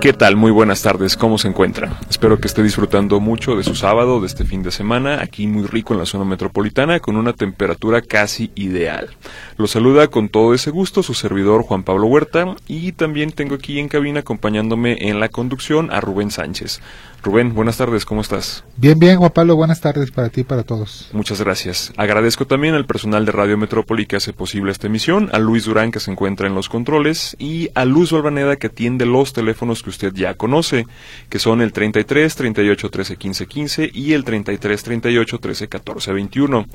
[0.00, 0.34] ¿Qué tal?
[0.34, 2.00] Muy buenas tardes, ¿cómo se encuentra?
[2.08, 5.66] Espero que esté disfrutando mucho de su sábado, de este fin de semana, aquí muy
[5.66, 9.10] rico en la zona metropolitana, con una temperatura casi ideal.
[9.58, 13.78] Lo saluda con todo ese gusto su servidor Juan Pablo Huerta y también tengo aquí
[13.78, 16.80] en cabina acompañándome en la conducción a Rubén Sánchez.
[17.22, 18.64] Rubén, buenas tardes, ¿cómo estás?
[18.78, 21.10] Bien, bien, Juan Pablo, buenas tardes para ti y para todos.
[21.12, 21.92] Muchas gracias.
[21.98, 25.90] Agradezco también al personal de Radio Metrópoli que hace posible esta emisión, a Luis Durán
[25.90, 29.90] que se encuentra en los controles y a Luz Valvaneda que atiende los teléfonos que
[29.90, 30.86] usted ya conoce,
[31.28, 36.66] que son el 33 38 13 15 15 y el 33 38 13 14 21.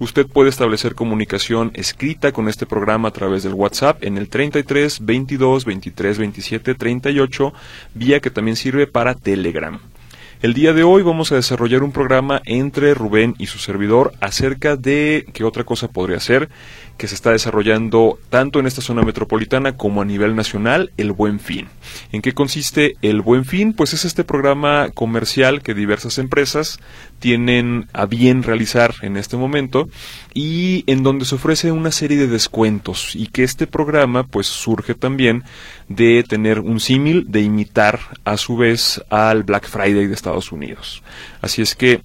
[0.00, 4.98] Usted puede establecer comunicación escrita con este programa a través del WhatsApp en el 33
[5.04, 7.52] 22 23 27 38,
[7.94, 9.78] vía que también sirve para Telegram.
[10.42, 14.74] El día de hoy vamos a desarrollar un programa entre Rubén y su servidor acerca
[14.74, 16.48] de qué otra cosa podría ser
[17.02, 21.40] que se está desarrollando tanto en esta zona metropolitana como a nivel nacional, el Buen
[21.40, 21.66] Fin.
[22.12, 23.72] ¿En qué consiste el Buen Fin?
[23.72, 26.78] Pues es este programa comercial que diversas empresas
[27.18, 29.88] tienen a bien realizar en este momento
[30.32, 34.94] y en donde se ofrece una serie de descuentos y que este programa pues surge
[34.94, 35.42] también
[35.88, 41.02] de tener un símil, de imitar a su vez al Black Friday de Estados Unidos.
[41.40, 42.00] Así es que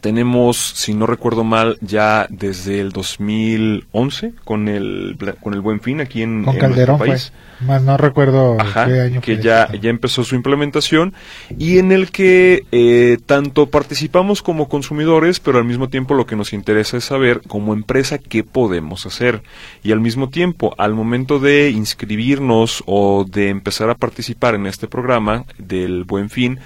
[0.00, 6.00] tenemos, si no recuerdo mal, ya desde el 2011 con el con el Buen Fin
[6.00, 7.32] aquí en, con Calderón país.
[7.60, 11.12] Más no recuerdo qué año que ya ya empezó su implementación
[11.58, 16.36] y en el que eh, tanto participamos como consumidores, pero al mismo tiempo lo que
[16.36, 19.42] nos interesa es saber como empresa qué podemos hacer.
[19.82, 24.88] Y al mismo tiempo al momento de inscribirnos o de empezar a participar en este
[24.88, 26.60] programa del Buen Fin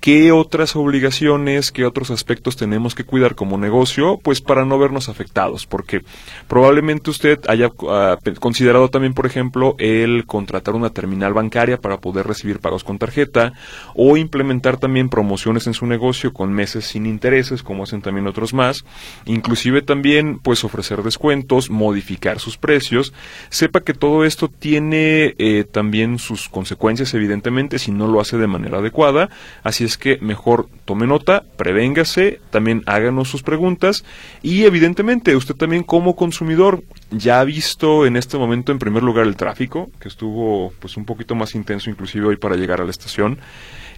[0.00, 4.18] ¿Qué otras obligaciones, qué otros aspectos tenemos que cuidar como negocio?
[4.22, 6.02] Pues para no vernos afectados, porque
[6.48, 12.26] probablemente usted haya ah, considerado también, por ejemplo, el contratar una terminal bancaria para poder
[12.26, 13.52] recibir pagos con tarjeta
[13.94, 18.54] o implementar también promociones en su negocio con meses sin intereses, como hacen también otros
[18.54, 18.86] más,
[19.26, 23.12] inclusive también pues ofrecer descuentos, modificar sus precios.
[23.50, 28.46] Sepa que todo esto tiene eh, también sus consecuencias, evidentemente, si no lo hace de
[28.46, 29.28] manera adecuada,
[29.62, 34.04] así es que mejor tome nota, prevéngase, también háganos sus preguntas
[34.42, 39.26] y evidentemente usted también como consumidor ya ha visto en este momento en primer lugar
[39.26, 42.90] el tráfico, que estuvo pues un poquito más intenso inclusive hoy para llegar a la
[42.90, 43.38] estación.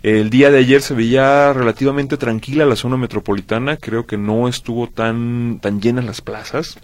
[0.02, 4.88] El día de ayer se veía relativamente tranquila la zona metropolitana, creo que no estuvo
[4.88, 6.78] tan, tan llenas las plazas.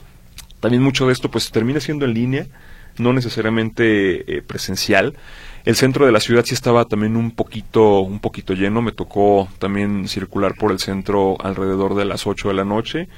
[0.61, 2.47] También mucho de esto pues termina siendo en línea,
[2.97, 5.15] no necesariamente eh, presencial.
[5.65, 8.83] El centro de la ciudad sí estaba también un poquito, un poquito lleno.
[8.83, 13.09] Me tocó también circular por el centro alrededor de las 8 de la noche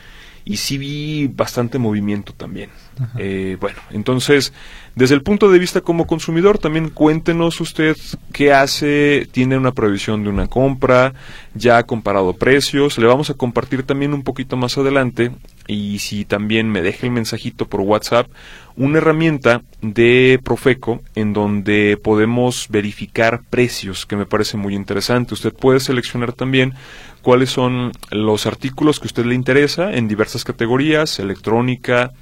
[0.44, 2.70] y sí vi bastante movimiento también.
[3.16, 4.52] Eh, bueno, entonces,
[4.94, 7.96] desde el punto de vista como consumidor, también cuéntenos usted
[8.32, 11.14] qué hace, tiene una previsión de una compra,
[11.54, 15.30] ya ha comparado precios, le vamos a compartir también un poquito más adelante
[15.66, 18.28] y si también me deja el mensajito por WhatsApp,
[18.76, 25.34] una herramienta de Profeco en donde podemos verificar precios, que me parece muy interesante.
[25.34, 26.74] Usted puede seleccionar también
[27.22, 32.12] cuáles son los artículos que a usted le interesa en diversas categorías, electrónica,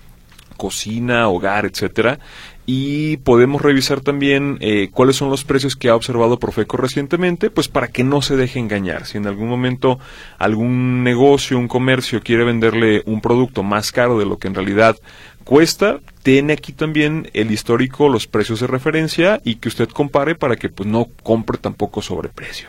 [0.56, 2.18] cocina, hogar, etcétera,
[2.66, 7.66] y podemos revisar también eh, cuáles son los precios que ha observado Profeco recientemente, pues
[7.68, 9.06] para que no se deje engañar.
[9.06, 9.98] Si en algún momento
[10.36, 14.96] algún negocio, un comercio quiere venderle un producto más caro de lo que en realidad
[15.44, 20.56] cuesta, tiene aquí también el histórico, los precios de referencia y que usted compare para
[20.56, 22.68] que pues no compre tampoco sobreprecio.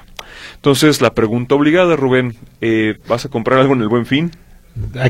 [0.55, 4.31] Entonces, la pregunta obligada, Rubén, eh, ¿vas a comprar algo en el buen fin?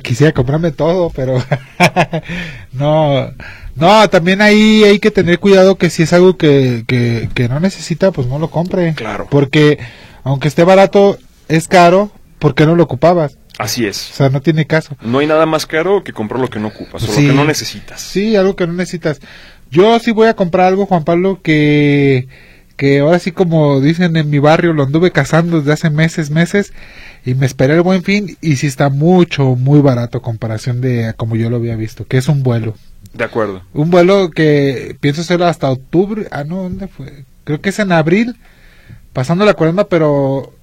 [0.03, 1.43] Quisiera comprarme todo, pero
[2.73, 3.29] no,
[3.75, 8.11] no, también ahí hay que tener cuidado que si es algo que, que, no necesita,
[8.11, 8.93] pues no lo compre.
[8.95, 9.27] Claro.
[9.29, 9.77] Porque
[10.23, 11.17] aunque esté barato,
[11.47, 13.37] es caro, ¿por qué no lo ocupabas?
[13.59, 14.11] Así es.
[14.11, 14.95] O sea, no tiene caso.
[15.01, 17.45] No hay nada más caro que comprar lo que no ocupas o lo que no
[17.45, 18.01] necesitas.
[18.01, 19.19] Sí, algo que no necesitas.
[19.69, 22.27] Yo sí voy a comprar algo, Juan Pablo, que,
[22.79, 26.71] que ahora sí como dicen en mi barrio, lo anduve cazando desde hace meses, meses,
[27.25, 31.35] y me esperé el buen fin, y sí está mucho, muy barato comparación de como
[31.35, 32.75] yo lo había visto, que es un vuelo.
[33.13, 33.63] De acuerdo.
[33.73, 36.27] Un vuelo que pienso hacerlo hasta octubre.
[36.31, 37.25] Ah, no, ¿dónde fue?
[37.43, 38.37] Creo que es en abril,
[39.11, 40.53] pasando la cuarenta, pero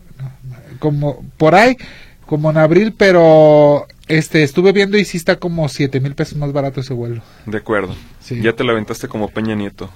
[0.79, 1.77] como por ahí,
[2.25, 6.53] como en abril, pero Este, estuve viendo y sí está como siete mil pesos más
[6.53, 7.21] barato ese vuelo.
[7.45, 7.95] De acuerdo.
[8.21, 8.41] Sí.
[8.41, 9.91] Ya te la aventaste como Peña Nieto.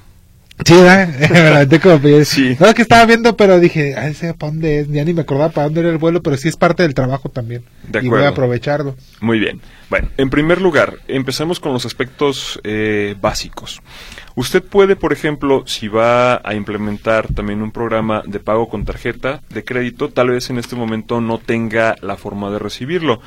[0.64, 1.80] Sí, ¿verdad?
[1.82, 2.56] Como pe- Sí.
[2.60, 4.88] No, es que estaba viendo, pero dije, ay, sé para dónde es.
[4.88, 7.28] Ya ni me acordaba para dónde era el vuelo, pero sí es parte del trabajo
[7.28, 7.64] también.
[7.88, 8.26] De Y voy acuerdo.
[8.26, 8.96] a aprovecharlo.
[9.20, 9.60] Muy bien.
[9.88, 13.80] Bueno, en primer lugar, empecemos con los aspectos eh, básicos.
[14.36, 19.42] Usted puede, por ejemplo, si va a implementar también un programa de pago con tarjeta
[19.50, 23.20] de crédito, tal vez en este momento no tenga la forma de recibirlo.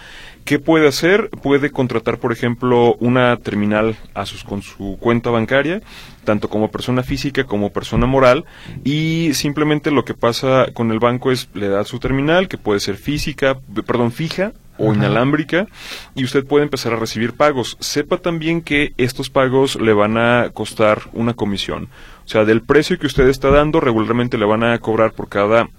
[0.45, 1.30] ¿Qué puede hacer?
[1.30, 5.81] Puede contratar, por ejemplo, una terminal a sus, con su cuenta bancaria,
[6.25, 8.44] tanto como persona física como persona moral,
[8.84, 12.81] y simplemente lo que pasa con el banco es le da su terminal, que puede
[12.81, 14.95] ser física, perdón, fija o Ajá.
[14.95, 15.68] inalámbrica,
[16.16, 17.78] y usted puede empezar a recibir pagos.
[17.80, 21.88] Sepa también que estos pagos le van a costar una comisión.
[22.25, 25.69] O sea, del precio que usted está dando, regularmente le van a cobrar por cada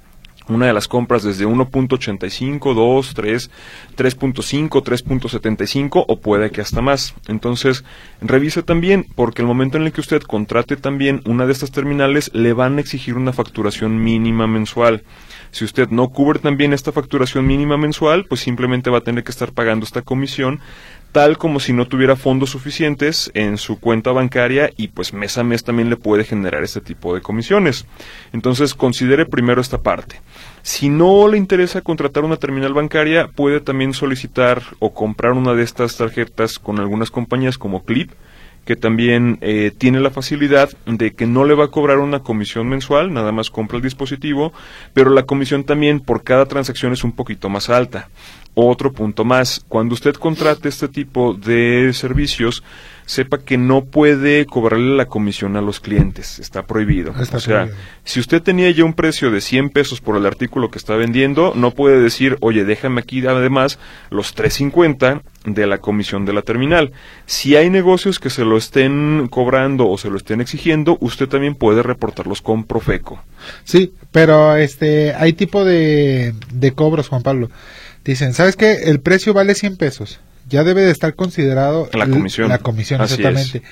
[0.49, 3.51] una de las compras desde 1.85, 2, 3,
[3.97, 7.15] 3.5, 3.75 o puede que hasta más.
[7.29, 7.85] Entonces,
[8.21, 12.31] revise también, porque el momento en el que usted contrate también una de estas terminales,
[12.35, 15.03] le van a exigir una facturación mínima mensual.
[15.51, 19.31] Si usted no cubre también esta facturación mínima mensual, pues simplemente va a tener que
[19.31, 20.61] estar pagando esta comisión
[21.15, 25.45] tal como si no tuviera fondos suficientes en su cuenta bancaria y pues mes a
[25.45, 27.87] mes también le puede generar este tipo de comisiones.
[28.33, 30.21] Entonces considere primero esta parte.
[30.63, 35.63] Si no le interesa contratar una terminal bancaria, puede también solicitar o comprar una de
[35.63, 38.11] estas tarjetas con algunas compañías como Clip,
[38.65, 42.69] que también eh, tiene la facilidad de que no le va a cobrar una comisión
[42.69, 44.53] mensual, nada más compra el dispositivo,
[44.95, 48.09] pero la comisión también por cada transacción es un poquito más alta.
[48.55, 52.63] Otro punto más, cuando usted contrate este tipo de servicios,
[53.07, 57.13] sepa que no puede cobrarle la comisión a los clientes, está prohibido.
[57.21, 57.79] Está o sea, prohibido.
[58.05, 61.53] si usted tenía ya un precio de 100 pesos por el artículo que está vendiendo,
[61.55, 63.79] no puede decir, oye, déjame aquí además
[64.11, 66.93] los 3.50 de la comisión de la terminal.
[67.27, 71.55] Si hay negocios que se lo estén cobrando o se lo estén exigiendo, usted también
[71.55, 73.23] puede reportarlos con Profeco.
[73.65, 77.51] Sí, pero este, hay tipo de, de cobros, Juan Pablo.
[78.05, 78.85] Dicen, ¿sabes qué?
[78.85, 80.21] El precio vale 100 pesos.
[80.49, 82.49] Ya debe de estar considerado La comisión.
[82.49, 83.63] La comisión, Así exactamente.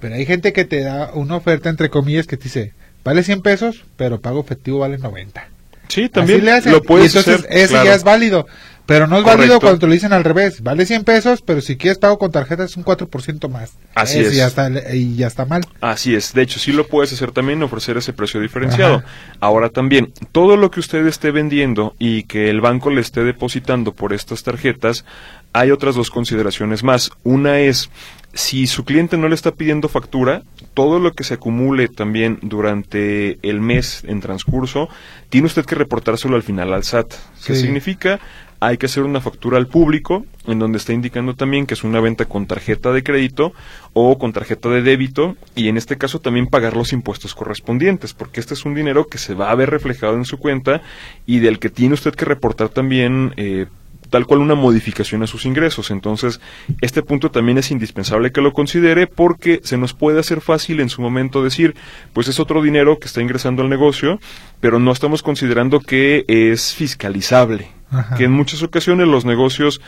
[0.00, 2.72] Pero hay gente que te da una oferta, entre comillas, que te dice,
[3.04, 5.48] vale 100 pesos, pero pago efectivo vale 90.
[5.94, 7.56] Sí, también lo puedes y entonces hacer.
[7.56, 7.86] ese claro.
[7.86, 8.46] ya es válido.
[8.86, 9.38] Pero no es Correcto.
[9.38, 10.62] válido cuando te lo dicen al revés.
[10.62, 13.72] Vale 100 pesos, pero si quieres pago con tarjeta es un 4% más.
[13.94, 14.34] Así es.
[14.34, 15.62] Ya está, y ya está mal.
[15.80, 18.96] Así es, de hecho sí lo puedes hacer también, ofrecer ese precio diferenciado.
[18.96, 19.06] Ajá.
[19.40, 23.94] Ahora también, todo lo que usted esté vendiendo y que el banco le esté depositando
[23.94, 25.06] por estas tarjetas,
[25.54, 27.10] hay otras dos consideraciones más.
[27.22, 27.88] Una es,
[28.34, 30.42] si su cliente no le está pidiendo factura,
[30.74, 34.88] todo lo que se acumule también durante el mes en transcurso,
[35.28, 37.12] tiene usted que reportárselo al final al SAT.
[37.46, 37.60] ¿Qué Sí.
[37.62, 38.18] significa?
[38.60, 42.00] Hay que hacer una factura al público en donde está indicando también que es una
[42.00, 43.52] venta con tarjeta de crédito
[43.92, 48.40] o con tarjeta de débito y en este caso también pagar los impuestos correspondientes porque
[48.40, 50.80] este es un dinero que se va a ver reflejado en su cuenta
[51.26, 53.66] y del que tiene usted que reportar también eh,
[54.10, 55.90] tal cual una modificación a sus ingresos.
[55.90, 56.40] Entonces,
[56.80, 60.88] este punto también es indispensable que lo considere porque se nos puede hacer fácil en
[60.88, 61.74] su momento decir,
[62.12, 64.20] pues es otro dinero que está ingresando al negocio,
[64.60, 67.68] pero no estamos considerando que es fiscalizable.
[67.90, 68.16] Ajá.
[68.16, 69.80] Que en muchas ocasiones los negocios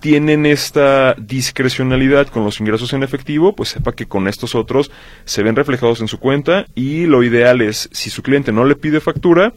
[0.00, 4.90] tienen esta discrecionalidad con los ingresos en efectivo, pues sepa que con estos otros
[5.24, 8.76] se ven reflejados en su cuenta y lo ideal es, si su cliente no le
[8.76, 9.52] pide factura,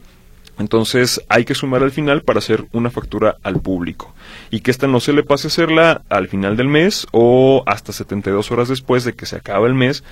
[0.58, 4.14] entonces hay que sumar al final para hacer una factura al público.
[4.50, 7.92] Y que esta no se le pase a hacerla al final del mes o hasta
[7.92, 10.04] 72 horas después de que se acaba el mes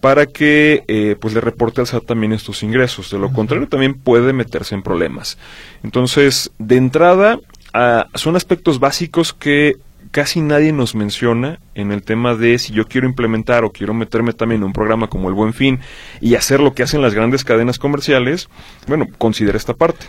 [0.00, 3.10] para que eh, pues le reporte al SAT también estos ingresos.
[3.10, 5.38] De lo contrario también puede meterse en problemas.
[5.82, 7.40] Entonces, de entrada,
[7.74, 9.76] ah, son aspectos básicos que
[10.10, 14.32] casi nadie nos menciona en el tema de si yo quiero implementar o quiero meterme
[14.32, 15.80] también en un programa como el Buen Fin
[16.20, 18.48] y hacer lo que hacen las grandes cadenas comerciales,
[18.86, 20.06] bueno, considera esta parte.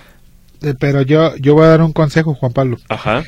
[0.61, 2.77] Eh, Pero yo, yo voy a dar un consejo, Juan Pablo.
[2.89, 3.23] Ajá,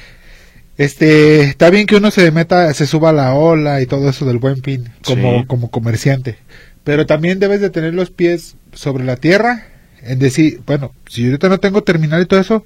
[0.78, 4.26] Este, está bien que uno se meta, se suba a la ola y todo eso
[4.26, 5.46] del buen fin, como, Sí.
[5.48, 6.38] como comerciante.
[6.84, 9.68] Pero también debes de tener los pies sobre la tierra,
[10.02, 12.64] en decir, bueno, si yo ahorita no tengo terminal y todo eso,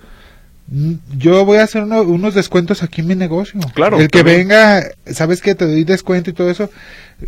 [1.18, 3.60] yo voy a hacer uno- unos descuentos aquí en mi negocio.
[3.76, 4.48] Claro, El que también.
[4.48, 6.70] venga, sabes que te doy descuento y todo eso,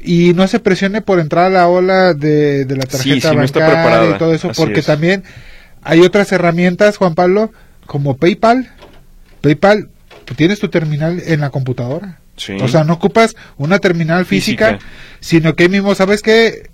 [0.02, 3.60] y no se presione por entrar a la ola de, de la Sí, tarjeta está
[3.60, 4.86] bancaria y todo eso, así porque es.
[4.88, 5.24] también
[5.84, 7.52] hay otras herramientas, Juan Pablo,
[7.86, 8.70] como PayPal.
[9.42, 9.90] PayPal,
[10.26, 12.20] tú tienes tu terminal en la computadora.
[12.38, 12.54] Sí.
[12.62, 14.86] O sea, no ocupas una terminal física, Física.
[15.20, 16.70] sino que ahí mismo, ¿sabes que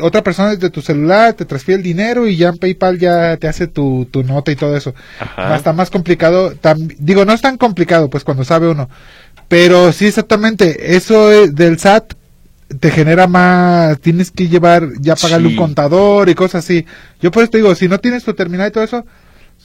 [0.00, 3.48] otra persona desde tu celular te transfiere el dinero y ya en PayPal ya te
[3.48, 4.94] hace tu, tu nota y todo eso.
[5.20, 5.56] Ajá.
[5.56, 6.52] Está más complicado.
[6.54, 8.90] tam- digo, no es tan complicado, pues cuando sabe uno.
[9.48, 12.14] Pero sí, exactamente, eso es del SAT
[12.80, 15.54] te genera más, tienes que llevar, ya pagarle Sí.
[15.54, 16.86] un contador y cosas así.
[17.20, 19.04] Yo por eso te digo, si no tienes tu terminal y todo eso,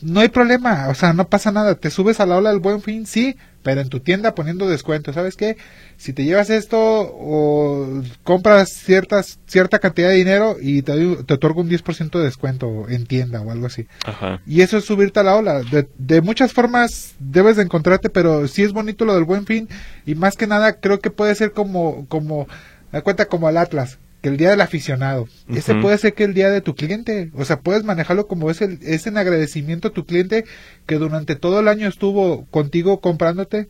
[0.02, 2.82] no hay problema, o sea, no pasa nada, te subes a la ola del buen
[2.82, 5.58] fin, sí, pero en tu tienda poniendo descuento, ¿sabes qué?
[5.98, 11.34] Si te llevas esto o compras ciertas, cierta cantidad de dinero y te, doy- te
[11.34, 13.86] otorgo un 10% de descuento en tienda o algo así.
[14.06, 14.40] Ajá.
[14.48, 15.64] Y eso es subirte a la ola.
[15.64, 19.68] De, de muchas formas debes de encontrarte, pero sí es bonito lo del buen fin.
[20.06, 22.48] Y más que nada creo que puede ser como, como,
[22.94, 25.28] da cuenta como al Atlas, que el día del aficionado.
[25.48, 27.32] Ese puede ser que el día de tu cliente.
[27.34, 30.46] O sea, puedes manejarlo como es, el, es en agradecimiento a tu cliente
[30.86, 33.68] que durante todo el año estuvo contigo comprándote.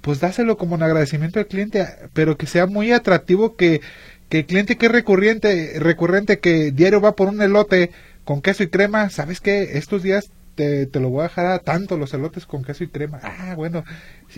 [0.00, 3.80] Pues dáselo como un agradecimiento al cliente, pero que sea muy atractivo que,
[4.28, 7.90] que el cliente que es recurrente, recurrente que diario va por un elote
[8.24, 9.78] con queso y crema, ¿sabes qué?
[9.78, 13.20] Estos días te, lo voy a dejar a tanto los elotes con queso y crema.
[13.22, 13.84] Ah, bueno,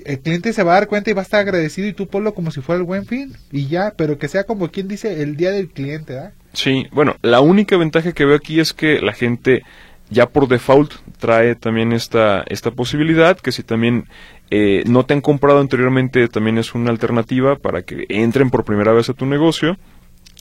[0.05, 2.35] el cliente se va a dar cuenta y va a estar agradecido y tú ponlo
[2.35, 5.37] como si fuera el buen fin y ya, pero que sea como quien dice el
[5.37, 6.33] día del cliente, ¿verdad?
[6.53, 9.63] Sí, bueno, la única ventaja que veo aquí es que la gente
[10.11, 14.09] ya por default trae también esta, esta posibilidad, que si también
[14.51, 18.93] eh, no te han comprado anteriormente, también es una alternativa para que entren por primera
[18.93, 19.77] vez a tu negocio.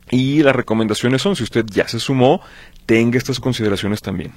[0.10, 2.42] Y las recomendaciones son, si usted ya se sumó,
[2.86, 4.32] tenga estas consideraciones también.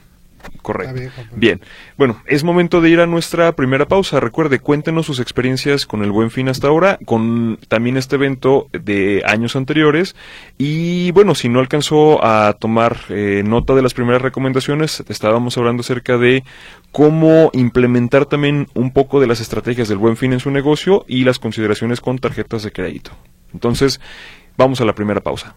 [0.63, 1.01] Correcto.
[1.35, 1.61] Bien,
[1.97, 4.21] bueno, es momento de ir a nuestra primera pausa.
[4.21, 9.23] Recuerde, cuéntenos sus experiencias con el Buen Fin hasta ahora, con también este evento de
[9.27, 10.17] años anteriores.
[10.59, 15.81] Y bueno, si no alcanzó a tomar eh, nota de las primeras recomendaciones, estábamos hablando
[15.81, 16.45] acerca de
[16.93, 21.25] cómo implementar también un poco de las estrategias del Buen Fin en su negocio y
[21.25, 23.13] las consideraciones con tarjetas de crédito.
[23.53, 24.01] Entonces,
[24.57, 25.57] vamos a la primera pausa.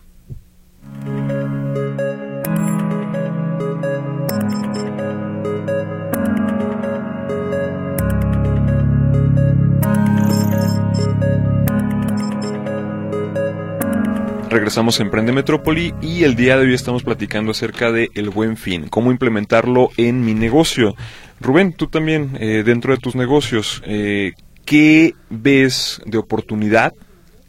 [14.53, 18.55] Regresamos a Emprende Metrópoli y el día de hoy estamos platicando acerca de el buen
[18.55, 20.95] fin, cómo implementarlo en mi negocio.
[21.41, 24.33] Rubén, tú también, eh, dentro de tus negocios, eh,
[24.63, 26.93] ¿qué ves de oportunidad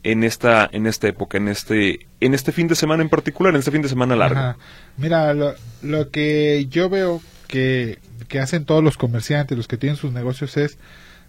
[0.03, 3.59] en esta, en esta época, en este, en este fin de semana en particular, en
[3.59, 4.59] este fin de semana largo?
[4.97, 9.99] Mira, lo, lo que yo veo que, que hacen todos los comerciantes, los que tienen
[9.99, 10.79] sus negocios, es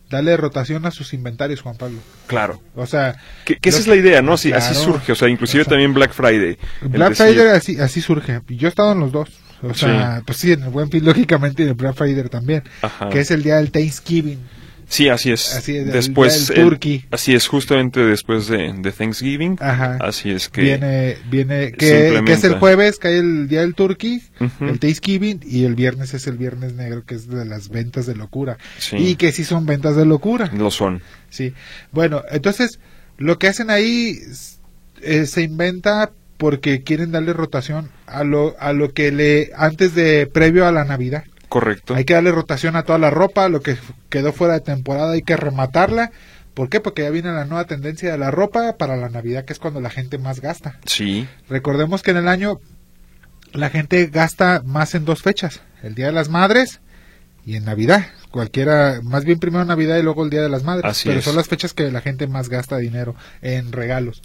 [0.09, 1.99] darle rotación a sus inventarios, Juan Pablo.
[2.27, 2.61] Claro.
[2.75, 4.33] O sea, Que, que esa es la idea, ¿no?
[4.33, 6.57] Así, así surge, o sea, inclusive O sea, también Black Friday.
[6.81, 8.41] Black decir- Friday así, así surge.
[8.47, 9.29] Yo he estado en los dos.
[9.61, 9.81] O Sí.
[9.85, 12.63] sea, pues sí, en el Buen Fin, lógicamente, y en el Black Friday también.
[12.81, 13.09] Ajá.
[13.09, 14.39] Que es el día del Thanksgiving.
[14.87, 15.55] Sí, así es.
[15.55, 17.05] Así es, el después, el- turkey.
[17.11, 19.57] así es, justamente después de, de Thanksgiving.
[19.59, 19.97] Ajá.
[20.01, 20.61] Así es que.
[20.61, 24.21] Viene, viene, que, que es el jueves, que hay el día del turkey,
[24.61, 28.15] el Thanksgiving, y el viernes es el viernes negro, que es de las ventas de
[28.15, 28.57] locura.
[28.77, 28.97] Sí.
[28.97, 30.51] Y que sí son ventas de locura.
[30.53, 31.01] Lo son.
[31.29, 31.53] Sí.
[31.91, 32.79] Bueno, entonces,
[33.17, 34.19] lo que hacen ahí
[35.01, 40.27] eh, se inventa porque quieren darle rotación a lo, a lo que le, antes de,
[40.27, 41.23] previo a la Navidad.
[41.49, 41.95] Correcto.
[41.95, 43.77] Hay que darle rotación a toda la ropa, lo que
[44.09, 46.11] quedó fuera de temporada hay que rematarla.
[46.53, 46.79] ¿Por qué?
[46.79, 49.81] Porque ya viene la nueva tendencia de la ropa para la Navidad, que es cuando
[49.81, 50.79] la gente más gasta.
[50.85, 51.27] Sí.
[51.49, 52.61] Recordemos que en el año
[53.53, 56.79] la gente gasta más en dos fechas, el Día de las Madres
[57.45, 58.05] y en Navidad.
[58.31, 60.89] Cualquiera, más bien primero Navidad y luego el Día de las Madres.
[60.89, 61.25] Así pero es.
[61.25, 64.21] son las fechas que la gente más gasta dinero en regalos.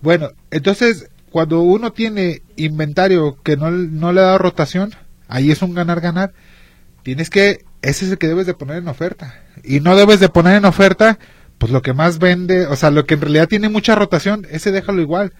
[0.00, 4.94] Bueno, entonces cuando uno tiene inventario que no, no le da rotación,
[5.28, 6.32] ahí es un ganar-ganar.
[7.02, 9.34] Tienes que, ese es el que debes de poner en oferta.
[9.64, 11.18] Y no debes de poner en oferta,
[11.58, 14.70] pues lo que más vende, o sea, lo que en realidad tiene mucha rotación, ese
[14.72, 15.32] déjalo igual.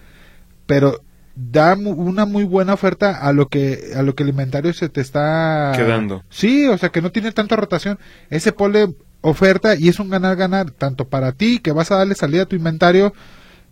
[0.65, 1.01] Pero
[1.35, 4.89] da mu- una muy buena oferta a lo que a lo que el inventario se
[4.89, 6.23] te está Quedando.
[6.29, 7.97] Sí, o sea, que no tiene tanta rotación.
[8.29, 12.43] Ese ponle oferta y es un ganar-ganar tanto para ti que vas a darle salida
[12.43, 13.13] a tu inventario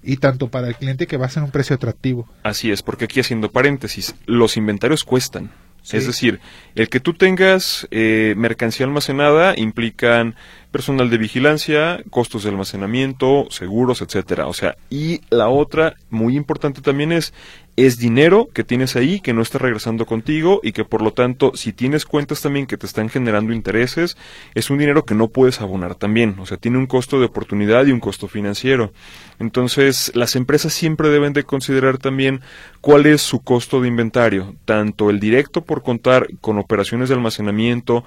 [0.04, 2.28] y tanto para el cliente que va a ser un precio atractivo.
[2.44, 5.52] Así es, porque aquí haciendo paréntesis, los inventarios cuestan.
[5.92, 6.42] Es decir,
[6.76, 10.36] el que tú tengas eh, mercancía almacenada implican
[10.72, 14.48] personal de vigilancia, costos de almacenamiento, seguros, etcétera.
[14.48, 17.34] O sea, y la otra muy importante también es
[17.78, 21.52] es dinero que tienes ahí que no está regresando contigo y que por lo tanto
[21.54, 24.18] si tienes cuentas también que te están generando intereses
[24.56, 26.36] es un dinero que no puedes abonar también.
[26.40, 28.92] O sea tiene un costo de oportunidad y un costo financiero.
[29.38, 32.42] Entonces las empresas siempre deben de considerar también
[32.82, 38.04] cuál es su costo de inventario tanto el directo por contar con operaciones de almacenamiento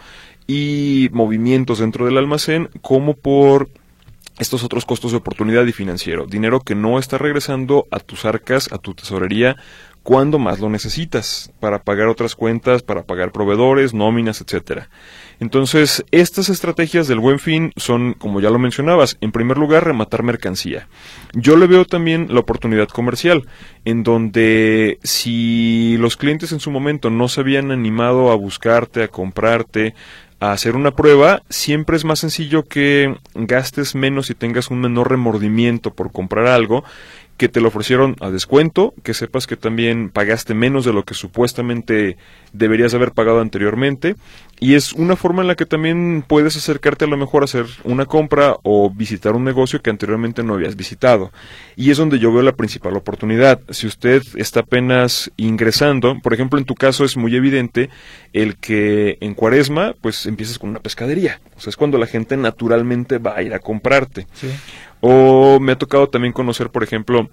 [0.49, 3.69] y movimientos dentro del almacén como por
[4.41, 8.73] estos otros costos de oportunidad y financiero, dinero que no está regresando a tus arcas,
[8.73, 9.57] a tu tesorería,
[10.03, 14.89] cuando más lo necesitas, para pagar otras cuentas, para pagar proveedores, nóminas, etcétera.
[15.41, 20.23] Entonces, estas estrategias del buen fin son, como ya lo mencionabas, en primer lugar, rematar
[20.23, 20.89] mercancía.
[21.35, 23.47] Yo le veo también la oportunidad comercial,
[23.85, 29.09] en donde si los clientes en su momento no se habían animado a buscarte, a
[29.09, 29.95] comprarte,
[30.41, 35.11] a hacer una prueba, siempre es más sencillo que gastes menos y tengas un menor
[35.11, 36.83] remordimiento por comprar algo
[37.41, 41.15] que te lo ofrecieron a descuento, que sepas que también pagaste menos de lo que
[41.15, 42.19] supuestamente
[42.53, 44.15] deberías haber pagado anteriormente
[44.63, 47.65] y es una forma en la que también puedes acercarte a lo mejor a hacer
[47.83, 51.33] una compra o visitar un negocio que anteriormente no habías visitado.
[51.77, 53.61] Y es donde yo veo la principal oportunidad.
[53.71, 57.89] Si usted está apenas ingresando, por ejemplo, en tu caso es muy evidente
[58.35, 61.41] el que en cuaresma pues empieces con una pescadería.
[61.57, 64.27] O sea, es cuando la gente naturalmente va a ir a comprarte.
[65.00, 67.30] O me ha tocado también conocer, por ejemplo,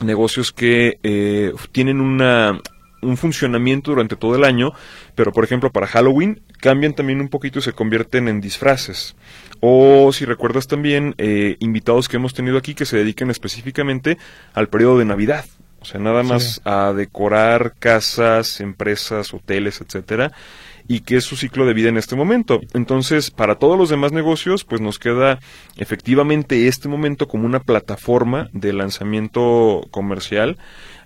[0.00, 2.60] negocios que eh, tienen una
[3.02, 4.72] un funcionamiento durante todo el año,
[5.14, 9.16] pero por ejemplo para Halloween cambian también un poquito y se convierten en disfraces.
[9.60, 14.18] O si recuerdas también eh, invitados que hemos tenido aquí que se dediquen específicamente
[14.54, 15.44] al periodo de Navidad.
[15.80, 20.32] O sea, nada más a decorar casas, empresas, hoteles, etcétera,
[20.88, 22.60] y que es su ciclo de vida en este momento.
[22.74, 25.40] Entonces, para todos los demás negocios, pues nos queda
[25.76, 30.58] efectivamente este momento como una plataforma de lanzamiento comercial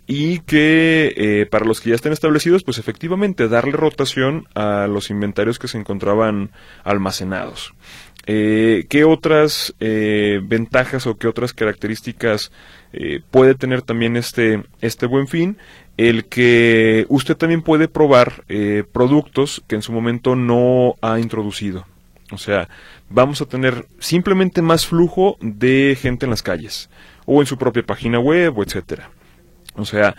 [0.06, 5.08] y que eh, para los que ya estén establecidos, pues efectivamente darle rotación a los
[5.08, 6.50] inventarios que se encontraban
[6.82, 7.74] almacenados.
[8.26, 12.50] Eh, ¿Qué otras eh, ventajas o qué otras características
[13.30, 15.58] puede tener también este, este buen fin?
[16.00, 18.44] El que usted también puede probar
[18.90, 21.84] productos que en su momento no ha introducido.
[22.32, 22.70] O sea,
[23.10, 26.88] vamos a tener simplemente más flujo de gente en las calles
[27.26, 29.10] o en su propia página web etcétera.
[29.74, 30.16] O sea,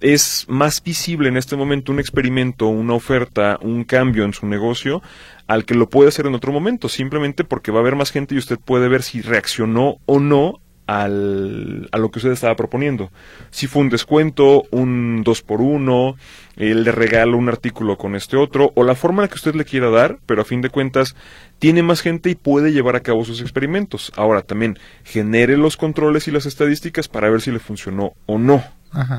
[0.00, 5.02] es más visible en este momento un experimento, una oferta, un cambio en su negocio
[5.48, 8.36] al que lo puede hacer en otro momento, simplemente porque va a haber más gente
[8.36, 13.10] y usted puede ver si reaccionó o no al, a lo que usted estaba proponiendo.
[13.50, 16.16] Si fue un descuento, un 2 por 1
[16.56, 19.54] el le regalo un artículo con este otro, o la forma en la que usted
[19.54, 21.16] le quiera dar, pero a fin de cuentas
[21.58, 24.12] tiene más gente y puede llevar a cabo sus experimentos.
[24.16, 28.62] Ahora también genere los controles y las estadísticas para ver si le funcionó o no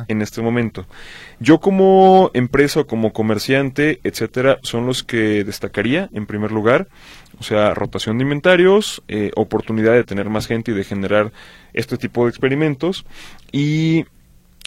[0.08, 0.86] en este momento.
[1.40, 6.88] Yo como empresa o como comerciante, etcétera, son los que destacaría en primer lugar.
[7.40, 11.32] O sea, rotación de inventarios, eh, oportunidad de tener más gente y de generar
[11.74, 13.06] este tipo de experimentos
[13.52, 14.06] y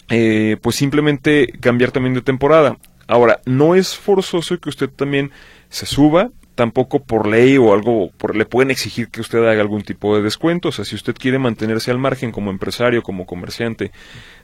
[0.09, 2.77] eh, pues simplemente cambiar también de temporada.
[3.07, 5.31] Ahora, no es forzoso que usted también
[5.69, 6.29] se suba
[6.59, 10.21] tampoco por ley o algo, por, le pueden exigir que usted haga algún tipo de
[10.21, 10.69] descuento.
[10.69, 13.91] O sea, si usted quiere mantenerse al margen como empresario, como comerciante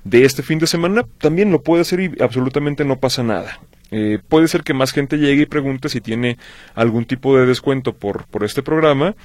[0.05, 3.59] de este fin de semana, también lo puede hacer y absolutamente no pasa nada.
[3.91, 6.37] Eh, puede ser que más gente llegue y pregunte si tiene
[6.73, 9.15] algún tipo de descuento por, por este programa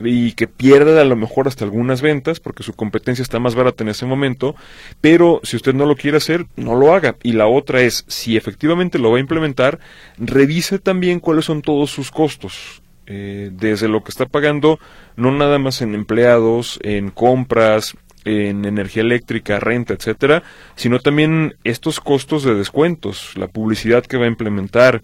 [0.00, 3.82] y que pierda a lo mejor hasta algunas ventas porque su competencia está más barata
[3.82, 4.54] en ese momento,
[5.00, 7.16] pero si usted no lo quiere hacer, no lo haga.
[7.22, 9.80] Y la otra es, si efectivamente lo va a implementar,
[10.16, 12.82] revise también cuáles son todos sus costos.
[13.10, 14.78] Eh, desde lo que está pagando,
[15.16, 20.42] no nada más en empleados, en compras, en energía eléctrica, renta, etcétera,
[20.74, 25.02] sino también estos costos de descuentos, la publicidad que va a implementar,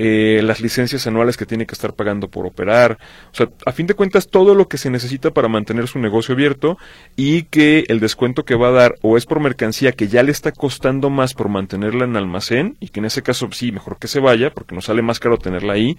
[0.00, 2.98] eh, las licencias anuales que tiene que estar pagando por operar.
[3.32, 6.34] O sea, a fin de cuentas, todo lo que se necesita para mantener su negocio
[6.34, 6.78] abierto
[7.16, 10.30] y que el descuento que va a dar o es por mercancía que ya le
[10.30, 14.06] está costando más por mantenerla en almacén y que en ese caso sí, mejor que
[14.06, 15.98] se vaya porque nos sale más caro tenerla ahí.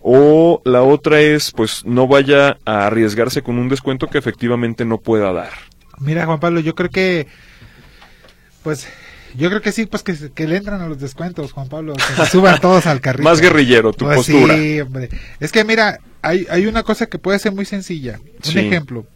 [0.00, 4.98] O la otra es, pues, no vaya a arriesgarse con un descuento que efectivamente no
[4.98, 5.67] pueda dar.
[6.00, 7.26] Mira, Juan Pablo, yo creo que,
[8.62, 8.86] pues,
[9.36, 12.30] yo creo que sí, pues que, le entran a los descuentos, Juan Pablo, que se
[12.30, 13.28] suban todos al carrito.
[13.28, 14.56] Más guerrillero, tu pues postura.
[14.56, 15.08] Sí, hombre.
[15.40, 18.20] Es que mira, hay, hay una cosa que puede ser muy sencilla.
[18.48, 19.06] Un ejemplo.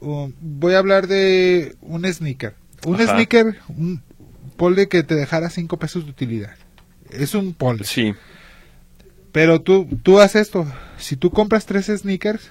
[0.00, 2.54] voy a hablar de un sneaker.
[2.84, 4.02] Un sneaker, un
[4.56, 6.54] polde que te dejara cinco pesos de utilidad.
[7.10, 7.84] Es un polde.
[7.84, 8.14] Sí.
[9.32, 10.66] Pero tú, tú haces esto.
[10.98, 12.50] Si tú compras tres sneakers,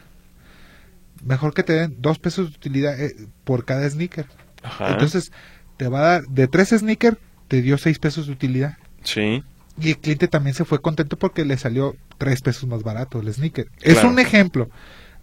[1.24, 4.26] mejor que te den dos pesos de utilidad eh, por cada sneaker.
[4.62, 4.92] Ajá.
[4.92, 5.32] Entonces,
[5.78, 8.78] te va a dar, de tres sneakers, te dio seis pesos de utilidad.
[9.04, 9.44] Sí.
[9.80, 13.34] Y el cliente también se fue contento porque le salió tres pesos más barato el
[13.34, 13.68] sneaker.
[13.82, 14.70] Es un ejemplo.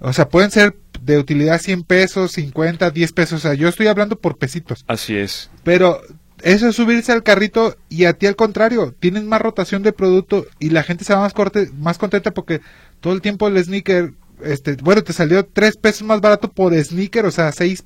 [0.01, 3.41] O sea, pueden ser de utilidad 100 pesos, 50, 10 pesos.
[3.41, 4.85] O sea, yo estoy hablando por pesitos.
[4.89, 5.51] Así es.
[5.63, 6.01] Pero
[6.43, 10.47] eso es subirse al carrito y a ti al contrario, tienes más rotación de producto
[10.59, 12.61] y la gente se va más, corte, más contenta porque
[13.01, 14.13] todo el tiempo el sneaker,
[14.45, 17.85] este, bueno, te salió tres pesos más barato por sneaker, o sea, seis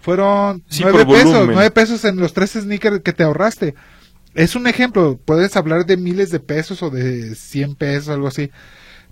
[0.00, 3.74] fueron nueve pesos, nueve pesos en los tres sneakers que te ahorraste.
[4.34, 8.50] es un ejemplo, puedes hablar de miles de pesos o de 100 pesos, algo así,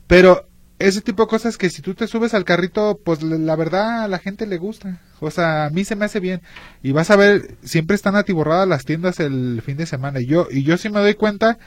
[0.06, 0.46] pero
[0.78, 4.08] ese tipo de cosas que si tú te subes al carrito, pues la verdad a
[4.08, 5.00] la gente le gusta.
[5.20, 6.42] O sea, a mí se me hace bien.
[6.82, 10.20] Y vas a ver, siempre están atiborradas las tiendas el fin de semana.
[10.20, 11.58] Y yo, y yo sí me doy cuenta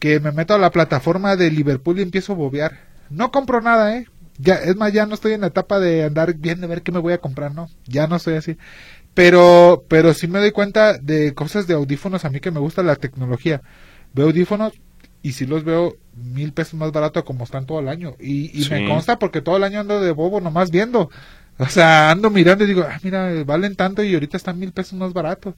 [0.00, 2.80] que me meto a la plataforma de Liverpool y empiezo a bobear.
[3.08, 4.06] No compro nada, ¿eh?
[4.38, 6.92] Ya, es más, ya no estoy en la etapa de andar viendo a ver qué
[6.92, 7.68] me voy a comprar, no.
[7.86, 8.56] Ya no estoy así.
[9.14, 12.82] Pero, pero sí me doy cuenta de cosas de audífonos a mí que me gusta
[12.82, 13.62] la tecnología.
[14.12, 14.72] Veo audífonos
[15.22, 18.16] y si los veo mil pesos más barato como están todo el año.
[18.18, 21.10] Y, y me consta porque todo el año ando de bobo nomás viendo.
[21.58, 24.94] O sea, ando mirando y digo, ah, mira, valen tanto y ahorita están mil pesos
[24.94, 25.54] más baratos.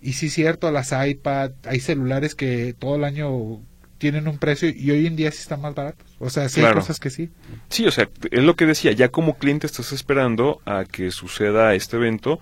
[0.00, 3.60] Y sí es cierto, las iPad, hay celulares que todo el año
[4.04, 6.06] tienen un precio y hoy en día sí están más baratos.
[6.18, 7.30] O sea, sí hay cosas que sí.
[7.70, 11.72] Sí, o sea, es lo que decía, ya como cliente estás esperando a que suceda
[11.72, 12.38] este evento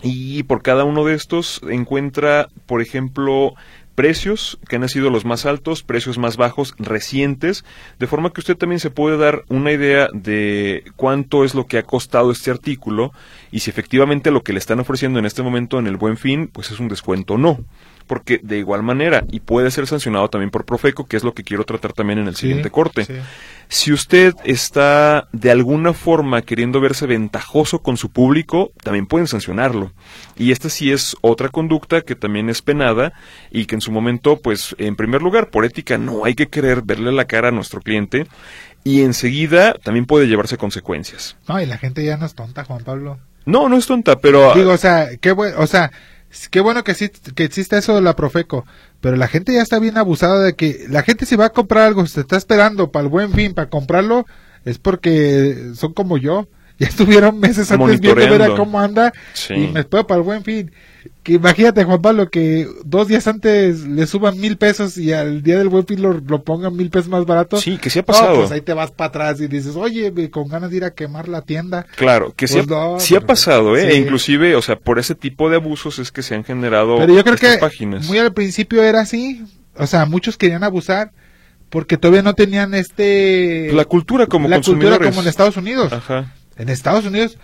[0.03, 3.55] Y por cada uno de estos encuentra, por ejemplo,
[3.94, 7.64] precios que han sido los más altos, precios más bajos recientes,
[7.98, 11.78] de forma que usted también se puede dar una idea de cuánto es lo que
[11.78, 13.12] ha costado este artículo
[13.50, 16.48] y si efectivamente lo que le están ofreciendo en este momento en el buen fin,
[16.48, 17.64] pues es un descuento o no
[18.07, 21.45] porque de igual manera, y puede ser sancionado también por Profeco, que es lo que
[21.45, 23.07] quiero tratar también en el siguiente corte.
[23.69, 29.93] Si usted está de alguna forma queriendo verse ventajoso con su público, también pueden sancionarlo.
[30.37, 33.12] Y esta sí es otra conducta que también es penada
[33.51, 36.83] y que en su momento, pues, en primer lugar, por ética, no hay que querer
[36.83, 38.27] verle la cara a nuestro cliente
[38.85, 41.37] y enseguida también puede llevarse consecuencias.
[41.49, 43.19] No, y la gente ya no es tonta, Juan Pablo.
[43.47, 44.55] No, no es tonta, pero...
[44.55, 45.90] Digo, o sea, qué bueno, o sea,
[46.51, 46.94] Qué bueno que,
[47.35, 48.64] que existe eso de la Profeco,
[49.01, 51.87] pero la gente ya está bien abusada de que la gente si va a comprar
[51.87, 54.27] algo, se está esperando para el buen fin, para comprarlo,
[54.64, 56.49] es porque son como yo.
[56.77, 59.12] Ya estuvieron meses antes viendo ver a cómo anda
[59.49, 60.73] y me espero para el buen fin.
[61.23, 65.57] Que imagínate, Juan Pablo, que dos días antes le suban mil pesos y al día
[65.57, 67.57] del buen fin lo, pongan mil pesos más barato.
[67.57, 68.37] Sí, que sí ha pasado.
[68.37, 71.29] pues ahí te vas para atrás y dices, oye, con ganas de ir a quemar
[71.29, 71.87] la tienda.
[71.97, 73.93] Claro, que sí, pues ha, pasado, ¿eh?
[73.93, 77.14] E inclusive, o sea, por ese tipo de abusos es que se han generado Pero
[77.14, 77.59] yo creo que
[78.07, 79.43] muy al principio era así.
[79.77, 81.11] O sea, muchos querían abusar
[81.71, 83.73] porque todavía no tenían este...
[83.73, 85.93] La cultura como La cultura como en Estados Unidos.
[85.93, 86.33] Ajá.
[86.57, 87.37] En Estados Unidos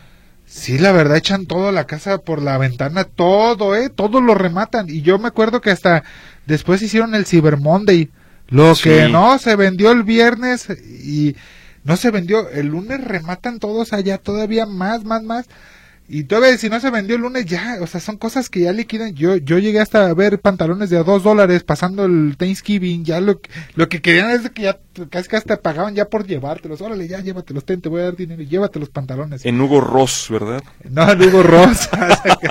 [0.52, 3.88] Sí, la verdad, echan toda la casa por la ventana, todo, ¿eh?
[3.88, 4.90] Todo lo rematan.
[4.90, 6.02] Y yo me acuerdo que hasta
[6.44, 8.10] después hicieron el Cyber Monday.
[8.48, 11.36] Lo que no se vendió el viernes y
[11.84, 12.50] no se vendió.
[12.50, 15.46] El lunes rematan todos allá todavía más, más, más.
[16.12, 18.72] Y todavía si no se vendió el lunes ya, o sea, son cosas que ya
[18.72, 19.14] liquidan.
[19.14, 23.04] Yo, yo llegué hasta a ver pantalones de a dos dólares pasando el Thanksgiving.
[23.04, 23.40] Ya lo,
[23.76, 26.80] lo que querían es que ya casi que hasta pagaban ya por llevártelos.
[26.80, 29.46] Órale, ya llévatelos, ten, te voy a dar dinero y llévate los pantalones.
[29.46, 30.64] En Hugo Ross, ¿verdad?
[30.82, 31.88] No, en Hugo Ross.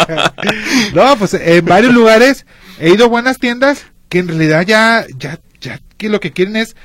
[0.96, 2.46] no, pues en varios lugares
[2.80, 6.56] he ido a buenas tiendas que en realidad ya, ya, ya, que lo que quieren
[6.56, 6.78] es,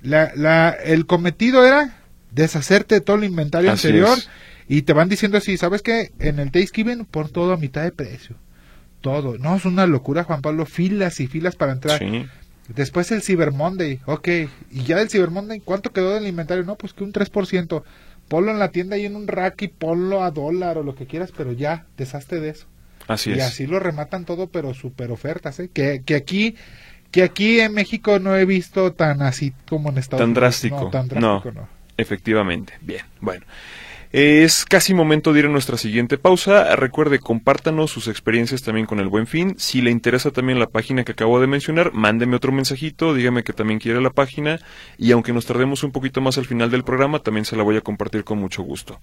[0.00, 1.94] la, la, el cometido era
[2.30, 4.16] deshacerte de todo el inventario anterior.
[4.68, 6.12] Y te van diciendo así, ¿sabes qué?
[6.18, 8.36] En el Thanksgiving por todo a mitad de precio.
[9.00, 9.36] Todo.
[9.38, 10.64] No, es una locura, Juan Pablo.
[10.66, 12.00] Filas y filas para entrar.
[12.68, 14.00] Después el Cyber Monday.
[14.06, 14.28] Ok.
[14.70, 16.64] Y ya del Cyber Monday, ¿cuánto quedó del inventario?
[16.64, 17.82] No, pues que un 3%.
[18.28, 21.06] Ponlo en la tienda y en un rack y ponlo a dólar o lo que
[21.06, 22.66] quieras, pero ya, deshazte de eso.
[23.08, 23.42] Así y es.
[23.42, 25.68] así lo rematan todo, pero super ofertas, ¿eh?
[25.72, 26.54] Que, que aquí
[27.10, 30.40] que aquí en México no he visto tan así como en Estados Tan Unidos.
[30.40, 30.80] drástico.
[30.84, 31.68] No, tan drástico, no.
[31.98, 32.72] Efectivamente.
[32.80, 33.44] Bien, bueno.
[34.12, 36.76] Es casi momento de ir a nuestra siguiente pausa.
[36.76, 39.54] Recuerde, compártanos sus experiencias también con el Buen Fin.
[39.56, 43.54] Si le interesa también la página que acabo de mencionar, mándeme otro mensajito, dígame que
[43.54, 44.60] también quiere la página
[44.98, 47.78] y aunque nos tardemos un poquito más al final del programa, también se la voy
[47.78, 49.00] a compartir con mucho gusto.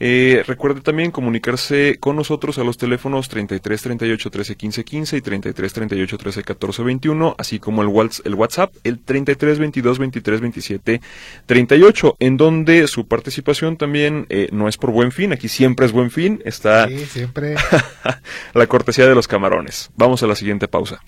[0.00, 5.20] Eh, recuerde también comunicarse con nosotros a los teléfonos 33 38 13 15 15 y
[5.20, 11.00] 33 38 13 14 21, así como el, el WhatsApp, el 33 22 23 27
[11.44, 15.92] 38, en donde su participación también eh, no es por buen fin, aquí siempre es
[15.92, 17.56] buen fin, está Sí, siempre.
[18.54, 19.90] la cortesía de los camarones.
[19.96, 21.00] Vamos a la siguiente pausa.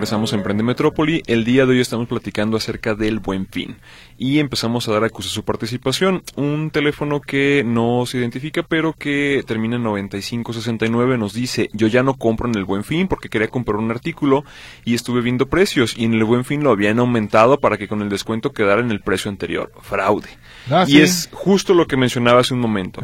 [0.00, 1.22] Regresamos a Emprende Metrópoli.
[1.26, 3.76] El día de hoy estamos platicando acerca del Buen Fin
[4.16, 6.22] y empezamos a dar a su participación.
[6.36, 12.02] Un teléfono que no se identifica, pero que termina en 9569 nos dice: Yo ya
[12.02, 14.42] no compro en el Buen Fin porque quería comprar un artículo
[14.86, 18.00] y estuve viendo precios y en el Buen Fin lo habían aumentado para que con
[18.00, 19.70] el descuento quedara en el precio anterior.
[19.82, 20.30] Fraude.
[20.66, 20.98] Y Ah, sí.
[20.98, 23.02] es justo lo que mencionaba hace un momento.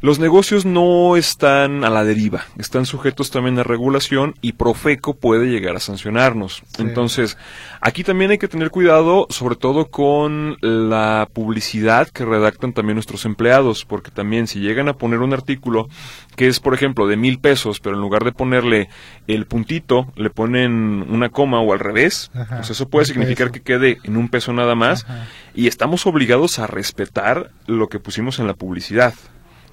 [0.00, 5.46] Los negocios no están a la deriva, están sujetos también a regulación y Profeco puede
[5.46, 6.62] llegar a sancionarnos.
[6.74, 6.82] Sí.
[6.82, 7.38] Entonces,
[7.80, 13.24] aquí también hay que tener cuidado, sobre todo con la publicidad que redactan también nuestros
[13.24, 15.88] empleados, porque también si llegan a poner un artículo
[16.36, 18.88] que es, por ejemplo, de mil pesos, pero en lugar de ponerle
[19.26, 23.52] el puntito, le ponen una coma o al revés, Ajá, pues eso puede significar peso.
[23.52, 25.26] que quede en un peso nada más Ajá.
[25.54, 29.14] y estamos obligados a respetar lo que pusimos en la publicidad.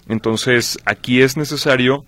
[0.09, 2.03] Entonces, aquí es necesario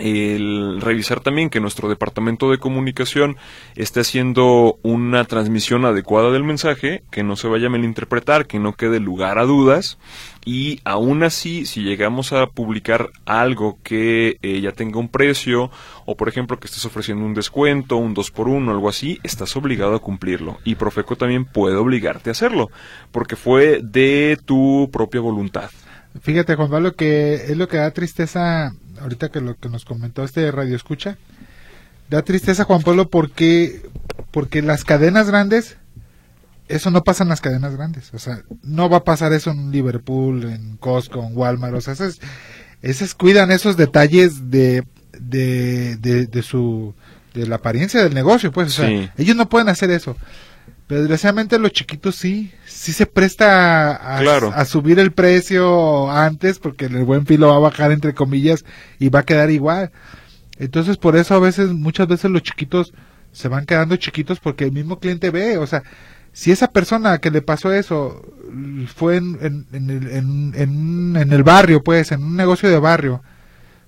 [0.00, 3.36] el revisar también que nuestro departamento de comunicación
[3.76, 8.72] esté haciendo una transmisión adecuada del mensaje, que no se vaya a malinterpretar, que no
[8.72, 9.98] quede lugar a dudas
[10.44, 15.70] y aún así si llegamos a publicar algo que eh, ya tenga un precio
[16.06, 19.54] o por ejemplo que estés ofreciendo un descuento, un 2 por 1 algo así, estás
[19.56, 22.70] obligado a cumplirlo y Profeco también puede obligarte a hacerlo
[23.12, 25.70] porque fue de tu propia voluntad.
[26.22, 30.24] Fíjate, Juan Pablo, que es lo que da tristeza, ahorita que lo que nos comentó
[30.24, 31.16] este radio escucha,
[32.08, 33.82] da tristeza, Juan Pablo, porque,
[34.32, 35.76] porque las cadenas grandes,
[36.68, 39.70] eso no pasa en las cadenas grandes, o sea, no va a pasar eso en
[39.70, 42.18] Liverpool, en Costco, en Walmart, o sea, esas,
[42.82, 44.84] esas cuidan esos detalles de,
[45.18, 46.94] de, de, de su,
[47.34, 49.08] de la apariencia del negocio, pues, o sea, Sí.
[49.16, 50.16] ellos no pueden hacer eso.
[50.90, 54.52] Pero desgraciadamente los chiquitos sí, sí se presta a, Claro.
[54.52, 58.64] a subir el precio antes porque el buen filo va a bajar entre comillas
[58.98, 59.92] y va a quedar igual.
[60.58, 62.92] Entonces por eso a veces, muchas veces los chiquitos
[63.30, 65.84] se van quedando chiquitos porque el mismo cliente ve, o sea,
[66.32, 68.20] si esa persona que le pasó eso
[68.96, 72.80] fue en, en, en el, en- en- en el barrio, pues, en un negocio de
[72.80, 73.22] barrio,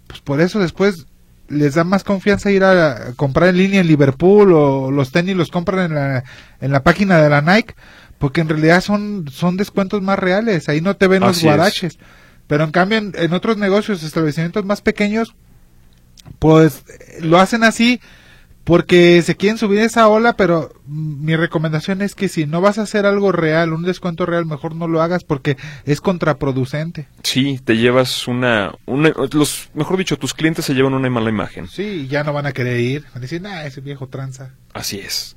[0.06, 1.06] pues por eso después
[1.48, 5.50] les da más confianza ir a, comprar en línea en Liverpool o los tenis los
[5.50, 6.24] compran en la,
[6.60, 7.74] en la página de la Nike
[8.18, 11.42] porque en realidad son, son descuentos más reales, ahí no te ven los es.
[11.42, 11.98] guaraches.
[12.46, 15.34] Pero en cambio en, en otros negocios, establecimientos más pequeños,
[16.38, 16.84] pues
[17.20, 18.00] lo hacen así
[18.64, 22.78] porque se quieren subir esa ola, pero mm, mi recomendación es que si no vas
[22.78, 27.08] a hacer algo real, un descuento real, mejor no lo hagas porque es contraproducente.
[27.22, 31.68] Sí, te llevas una, una los, mejor dicho, tus clientes se llevan una mala imagen.
[31.68, 34.54] Sí, ya no van a querer ir, van a decir, nah, ese viejo tranza.
[34.74, 35.36] Así es.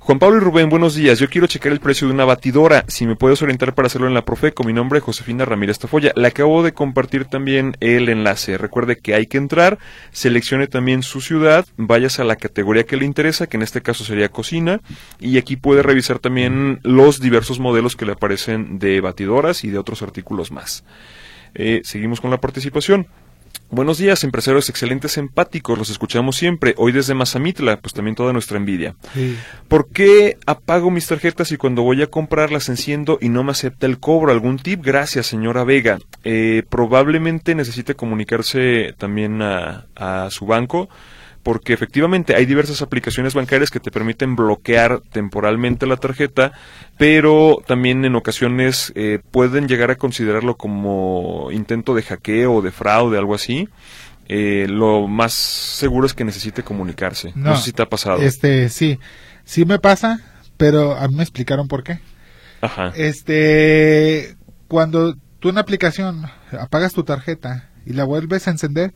[0.00, 1.18] Juan Pablo y Rubén, buenos días.
[1.18, 2.84] Yo quiero checar el precio de una batidora.
[2.88, 4.64] Si me puedes orientar para hacerlo en la Profeco.
[4.64, 6.12] Mi nombre es Josefina Ramírez Tafoya.
[6.16, 8.56] Le acabo de compartir también el enlace.
[8.56, 9.78] Recuerde que hay que entrar,
[10.10, 14.04] seleccione también su ciudad, vayas a la categoría que le interesa, que en este caso
[14.04, 14.80] sería cocina,
[15.20, 19.78] y aquí puede revisar también los diversos modelos que le aparecen de batidoras y de
[19.78, 20.84] otros artículos más.
[21.54, 23.08] Eh, seguimos con la participación.
[23.70, 26.74] Buenos días, empresarios excelentes empáticos, los escuchamos siempre.
[26.78, 28.94] Hoy desde Mazamitla, pues también toda nuestra envidia.
[29.12, 29.36] Sí.
[29.68, 33.52] ¿Por qué apago mis tarjetas y cuando voy a comprar las enciendo y no me
[33.52, 34.32] acepta el cobro?
[34.32, 34.82] ¿Algún tip?
[34.82, 35.98] Gracias, señora Vega.
[36.24, 40.88] Eh, probablemente necesite comunicarse también a, a su banco
[41.42, 46.52] porque efectivamente hay diversas aplicaciones bancarias que te permiten bloquear temporalmente la tarjeta,
[46.98, 52.70] pero también en ocasiones eh, pueden llegar a considerarlo como intento de hackeo o de
[52.70, 53.68] fraude, algo así.
[54.28, 57.32] Eh, lo más seguro es que necesite comunicarse.
[57.34, 58.20] No, No, sé si te ha pasado.
[58.20, 58.98] Este, sí,
[59.44, 60.20] sí me pasa,
[60.58, 62.00] pero a mí me explicaron por qué.
[62.60, 62.92] Ajá.
[62.94, 66.26] Este, cuando tú en la aplicación
[66.58, 68.92] apagas tu tarjeta y la vuelves a encender,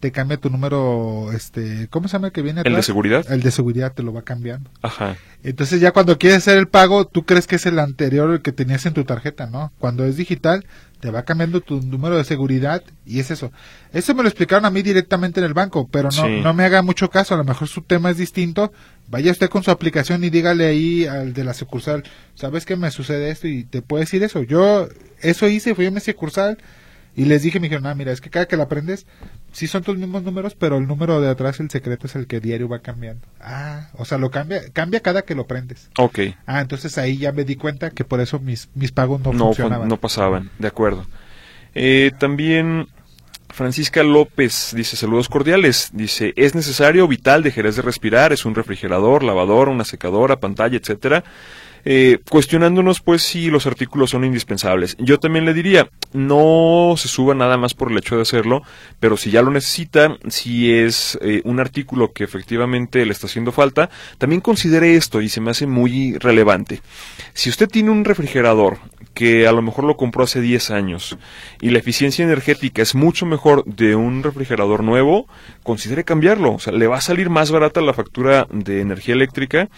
[0.00, 3.30] te cambia tu número, este, ¿cómo se llama el que viene ¿El de seguridad?
[3.30, 4.70] El de seguridad te lo va cambiando.
[4.80, 5.16] Ajá.
[5.44, 8.52] Entonces ya cuando quieres hacer el pago, tú crees que es el anterior el que
[8.52, 9.72] tenías en tu tarjeta, ¿no?
[9.78, 10.64] Cuando es digital,
[11.00, 13.52] te va cambiando tu número de seguridad y es eso.
[13.92, 16.40] Eso me lo explicaron a mí directamente en el banco, pero no, Sí.
[16.42, 18.72] no me haga mucho caso, a lo mejor su tema es distinto.
[19.08, 22.90] Vaya usted con su aplicación y dígale ahí al de la sucursal, ¿sabes que me
[22.90, 23.48] sucede esto?
[23.48, 24.42] Y te puede decir eso.
[24.42, 24.88] Yo
[25.20, 26.58] eso hice, fui a mi sucursal
[27.16, 29.06] y les dije, me dijeron, ah, mira, es que cada que la aprendes,
[29.52, 32.40] sí son tus mismos números, pero el número de atrás, el secreto, es el que
[32.40, 33.26] diario va cambiando.
[33.40, 35.90] Ah, o sea, lo cambia, cambia cada que lo prendes.
[35.98, 36.20] Ok.
[36.46, 39.46] Ah, entonces ahí ya me di cuenta que por eso mis, mis pagos no, no,
[39.46, 39.88] funcionaban.
[39.88, 41.06] no pasaban, de acuerdo.
[41.74, 42.88] Eh, también
[43.48, 49.22] Francisca López dice saludos cordiales, dice es necesario, vital, dejarás de respirar, es un refrigerador,
[49.22, 51.24] lavadora, una secadora, pantalla, etcétera.
[51.84, 54.96] Eh, cuestionándonos pues si los artículos son indispensables.
[54.98, 58.62] Yo también le diría, no se suba nada más por el hecho de hacerlo,
[58.98, 63.52] pero si ya lo necesita, si es eh, un artículo que efectivamente le está haciendo
[63.52, 66.82] falta, también considere esto y se me hace muy relevante.
[67.32, 68.78] Si usted tiene un refrigerador
[69.14, 71.18] que a lo mejor lo compró hace 10 años
[71.60, 75.26] y la eficiencia energética es mucho mejor de un refrigerador nuevo,
[75.62, 76.54] considere cambiarlo.
[76.54, 79.68] O sea, le va a salir más barata la factura de energía eléctrica,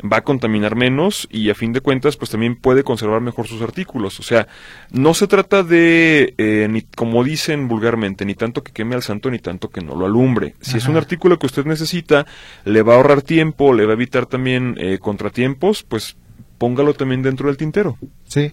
[0.00, 3.62] va a contaminar menos y a fin de cuentas pues también puede conservar mejor sus
[3.62, 4.20] artículos.
[4.20, 4.48] O sea,
[4.90, 9.30] no se trata de, eh, ni, como dicen vulgarmente, ni tanto que queme al santo
[9.30, 10.54] ni tanto que no lo alumbre.
[10.60, 12.26] Si es un artículo que usted necesita,
[12.64, 16.16] le va a ahorrar tiempo, le va a evitar también eh, contratiempos, pues
[16.58, 17.96] póngalo también dentro del tintero.
[18.26, 18.50] Sí.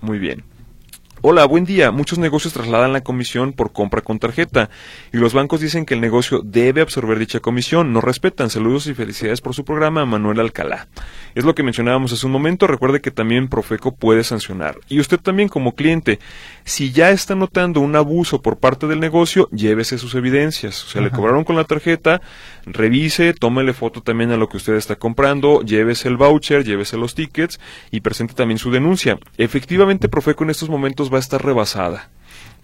[0.00, 0.44] Muy bien.
[1.28, 1.90] Hola, buen día.
[1.90, 4.70] Muchos negocios trasladan la comisión por compra con tarjeta
[5.12, 7.92] y los bancos dicen que el negocio debe absorber dicha comisión.
[7.92, 8.48] No respetan.
[8.48, 10.86] Saludos y felicidades por su programa, Manuel Alcalá.
[11.34, 12.68] Es lo que mencionábamos hace un momento.
[12.68, 14.78] Recuerde que también Profeco puede sancionar.
[14.88, 16.20] Y usted también como cliente,
[16.62, 20.84] si ya está notando un abuso por parte del negocio, llévese sus evidencias.
[20.84, 22.22] O sea, le cobraron con la tarjeta,
[22.66, 27.16] revise, tómele foto también a lo que usted está comprando, llévese el voucher, llévese los
[27.16, 27.58] tickets
[27.90, 29.18] y presente también su denuncia.
[29.38, 32.10] Efectivamente, Profeco en estos momentos va a estar rebasada.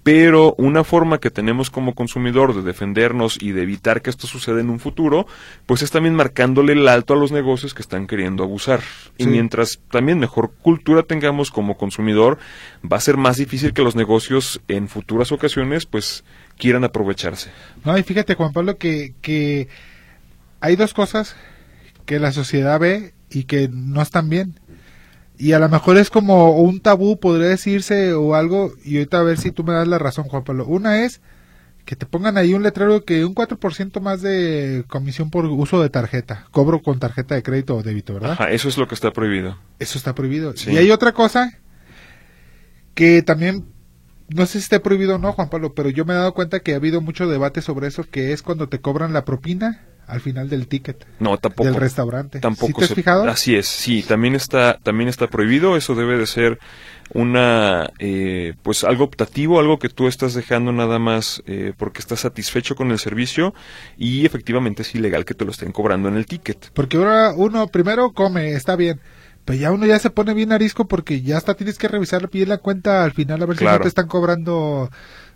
[0.02, 4.60] Pero una forma que tenemos como consumidor de defendernos y de evitar que esto suceda
[4.60, 5.26] en un futuro,
[5.66, 8.80] pues es también marcándole el alto a los negocios que están queriendo abusar.
[9.16, 12.38] Y mientras también mejor cultura tengamos como consumidor,
[12.84, 16.24] va a ser más difícil que los negocios en futuras ocasiones pues
[16.58, 17.50] quieran aprovecharse.
[17.84, 19.68] No, y fíjate, Juan Pablo, que, que
[20.60, 21.36] hay dos cosas
[22.06, 24.58] que la sociedad ve y que no están bien.
[25.42, 29.22] Y a lo mejor es como un tabú, podría decirse, o algo, y ahorita a
[29.24, 30.64] ver si tú me das la razón, Juan Pablo.
[30.66, 31.20] Una es
[31.84, 35.90] que te pongan ahí un letrero que un 4% más de comisión por uso de
[35.90, 38.34] tarjeta, cobro con tarjeta de crédito o débito, ¿verdad?
[38.34, 39.58] Ajá, eso es lo que está prohibido.
[39.80, 40.56] Eso está prohibido.
[40.56, 40.70] Sí.
[40.70, 41.58] Y hay otra cosa
[42.94, 43.64] que también,
[44.28, 46.60] no sé si está prohibido o no, Juan Pablo, pero yo me he dado cuenta
[46.60, 49.80] que ha habido mucho debate sobre eso, que es cuando te cobran la propina
[50.12, 51.64] al final del ticket No, tampoco.
[51.68, 52.38] del restaurante.
[52.40, 53.24] Tampoco ¿Sí te has se- fijado?
[53.28, 55.76] Así es, sí, también está, también está prohibido.
[55.76, 56.58] Eso debe de ser
[57.14, 62.20] una, eh, pues algo optativo, algo que tú estás dejando nada más eh, porque estás
[62.20, 63.54] satisfecho con el servicio
[63.98, 66.70] y efectivamente es ilegal que te lo estén cobrando en el ticket.
[66.72, 69.00] Porque ahora uno primero come, está bien.
[69.44, 72.48] Pero ya uno ya se pone bien arisco porque ya hasta tienes que revisar bien
[72.48, 74.88] la cuenta al final a ver si no te están cobrando,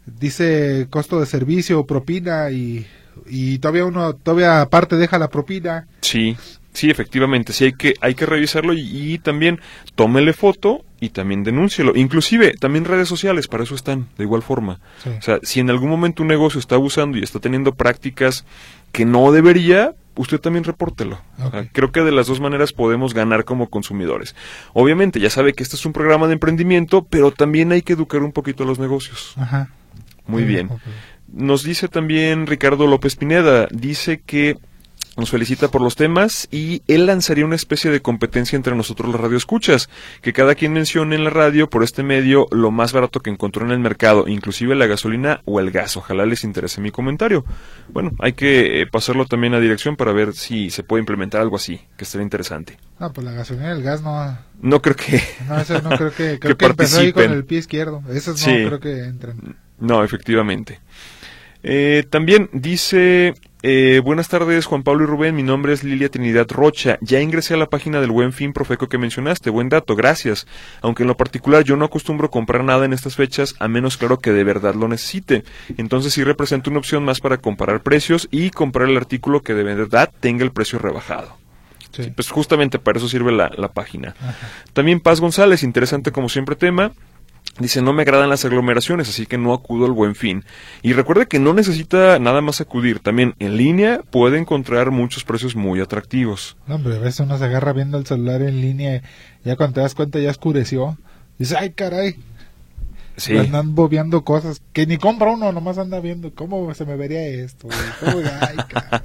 [0.07, 2.87] dice costo de servicio o propina y,
[3.29, 5.87] y todavía uno, todavía aparte deja la propina.
[6.01, 6.37] Sí,
[6.73, 8.81] sí, efectivamente, sí hay que, hay que revisarlo y,
[9.15, 9.61] y también
[9.95, 11.93] tómele foto y también denúncielo.
[11.97, 14.81] Inclusive, también redes sociales, para eso están, de igual forma.
[15.03, 15.11] Sí.
[15.11, 18.45] O sea, si en algún momento un negocio está abusando y está teniendo prácticas
[18.93, 21.21] que no debería, usted también repórtelo.
[21.39, 21.67] O sea, Ok.
[21.73, 24.35] creo que de las dos maneras podemos ganar como consumidores.
[24.73, 28.23] Obviamente, ya sabe que este es un programa de emprendimiento, pero también hay que educar
[28.23, 29.35] un poquito a los negocios.
[29.37, 29.69] Ajá.
[30.27, 30.71] Muy Sí, bien.
[31.33, 34.57] Nos dice también Ricardo López Pineda, dice que
[35.17, 39.21] nos felicita por los temas y él lanzaría una especie de competencia entre nosotros los
[39.21, 39.89] radioescuchas,
[40.21, 43.65] que cada quien mencione en la radio por este medio lo más barato que encontró
[43.65, 45.97] en el mercado, inclusive la gasolina o el gas.
[45.97, 47.45] Ojalá les interese mi comentario.
[47.89, 51.57] Bueno, hay que eh, pasarlo también a dirección para ver si se puede implementar algo
[51.57, 52.77] así, que estaría interesante.
[53.01, 55.23] No, pues la gasolina y el gas no, No creo que...
[55.49, 58.03] no, no creo que, Que creo que, empezó ahí con el pie izquierdo.
[58.11, 58.51] Esos Sí.
[58.51, 59.57] no creo que entren.
[59.79, 60.81] No, efectivamente.
[61.69, 66.47] Eh, también dice, eh, buenas tardes Juan Pablo y Rubén, mi nombre es Lilia Trinidad
[66.49, 70.47] Rocha, ya ingresé a la página del Buen Fin Profeco que mencionaste, buen dato, gracias,
[70.81, 74.21] aunque en lo particular yo no acostumbro comprar nada en estas fechas, a menos claro
[74.21, 75.43] que de verdad lo necesite,
[75.77, 79.65] entonces sí representa una opción más para comparar precios y comprar el artículo que de
[79.65, 81.37] verdad tenga el precio rebajado.
[81.91, 82.13] Sí.
[82.15, 84.15] Pues justamente para eso sirve la, la página.
[84.21, 84.37] Ajá.
[84.73, 86.93] También Paz González, interesante como siempre tema.
[87.59, 90.45] Dice, no me agradan las aglomeraciones, así que no acudo al buen fin.
[90.83, 93.01] Y recuerde que no necesita nada más acudir.
[93.01, 96.57] También en línea puede encontrar muchos precios muy atractivos.
[96.67, 99.03] No, hombre, a veces uno se agarra viendo el celular en línea
[99.43, 100.99] ya cuando te das cuenta ya oscureció.
[101.39, 102.17] Dice, ay, caray.
[103.17, 103.35] Sí.
[103.35, 107.69] Andan bobeando cosas que ni compra uno, nomás anda viendo cómo se me vería esto.
[108.01, 108.19] ¿Cómo?
[108.41, 109.01] Ay, caray.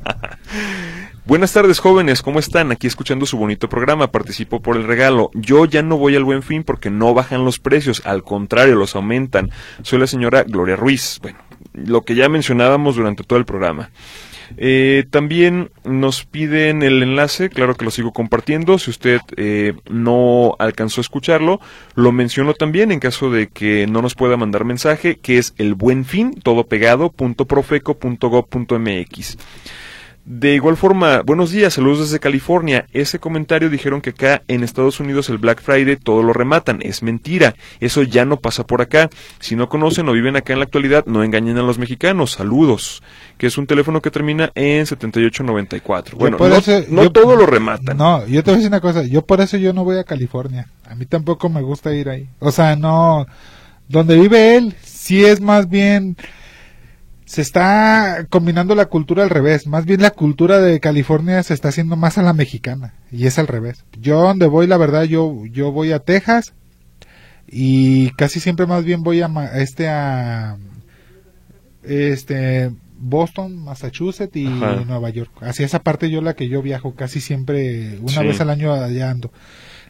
[1.24, 2.72] Buenas tardes jóvenes, ¿cómo están?
[2.72, 5.30] Aquí escuchando su bonito programa, participo por el regalo.
[5.36, 8.95] Yo ya no voy al buen fin porque no bajan los precios, al contrario, los
[8.95, 9.51] aumentan.
[9.84, 11.19] Soy la señora Gloria Ruiz.
[11.22, 11.38] Bueno,
[11.74, 13.91] lo que ya mencionábamos durante todo el programa.
[14.57, 18.80] Eh, también nos piden el enlace, claro que lo sigo compartiendo.
[18.80, 21.59] Si usted eh, no alcanzó a escucharlo,
[21.93, 25.76] lo menciono también en caso de que no nos pueda mandar mensaje, que es el
[25.76, 29.38] buen fin, todo pegado, punto profeco punto go punto mx.
[30.24, 32.86] De igual forma, buenos días, saludos desde California.
[32.93, 36.80] Ese comentario dijeron que acá en Estados Unidos el Black Friday todo lo rematan.
[36.84, 37.55] Es mentira.
[37.80, 39.09] Eso ya no pasa por acá.
[39.39, 42.32] Si no conocen o viven acá en la actualidad, no engañen a los mexicanos.
[42.34, 43.01] Saludos.
[43.39, 46.15] Que es un teléfono que termina en 7894.
[46.17, 47.97] Bueno, no, eso- no yo- todo lo rematan.
[47.97, 49.03] No, yo te voy a decir una cosa.
[49.03, 50.67] Yo por eso yo no voy a California.
[50.88, 52.30] A mí tampoco me gusta ir ahí.
[52.39, 53.26] O sea, no.
[53.89, 56.15] Donde vive él, sí es más bien.
[57.32, 59.65] Se está combinando la cultura al revés.
[59.65, 62.93] Más bien la cultura de California se está haciendo más a la mexicana.
[63.09, 63.86] Y es al revés.
[63.97, 66.51] Yo donde voy, la verdad, yo, yo voy a Texas.
[67.47, 70.57] Y casi siempre más bien voy a este a
[71.84, 72.69] este
[72.99, 74.84] Boston, Massachusetts y Ajá.
[74.86, 75.32] Nueva York.
[75.39, 78.27] Hacia esa parte yo la que yo viajo casi siempre, una Sí.
[78.27, 79.32] vez al año allá ando.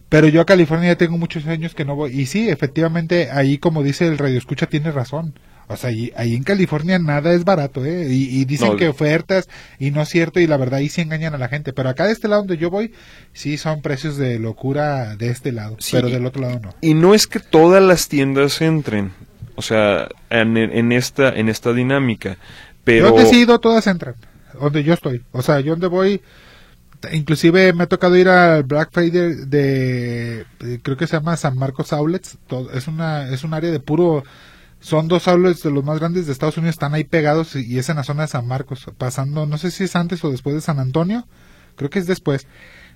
[0.09, 2.11] Pero yo a California ya tengo muchos años que no voy.
[2.11, 5.33] Y sí, efectivamente, ahí como dice el radio escucha, tiene razón.
[5.71, 8.07] O sea, ahí, ahí en California nada es barato, ¿eh?
[8.09, 9.47] Y, y dicen No, que ofertas
[9.79, 11.73] y no es cierto y la verdad ahí sí engañan a la gente.
[11.73, 12.93] Pero acá de este lado donde yo voy,
[13.33, 15.75] sí son precios de locura de este lado.
[15.79, 15.91] Sí.
[15.95, 16.75] Pero del otro lado no.
[16.81, 19.13] Y no es que todas las tiendas entren,
[19.55, 22.37] o sea, en, en esta en esta dinámica,
[22.83, 24.15] pero Yo donde sí he ido, todas entran.
[24.59, 25.23] Donde yo estoy.
[25.31, 26.21] O sea, yo donde voy.
[27.13, 31.57] Inclusive me ha tocado ir al Black Friday de, de- creo que se llama San
[31.57, 32.37] Marcos Outlets.
[32.45, 34.23] Todo- es una es un área de puro
[34.81, 37.87] son dos outlets de los más grandes de Estados Unidos, están ahí pegados y, es
[37.89, 40.61] en la zona de San Marcos, pasando, no sé si es antes o después de
[40.61, 41.25] San Antonio,
[41.75, 42.47] creo que es después.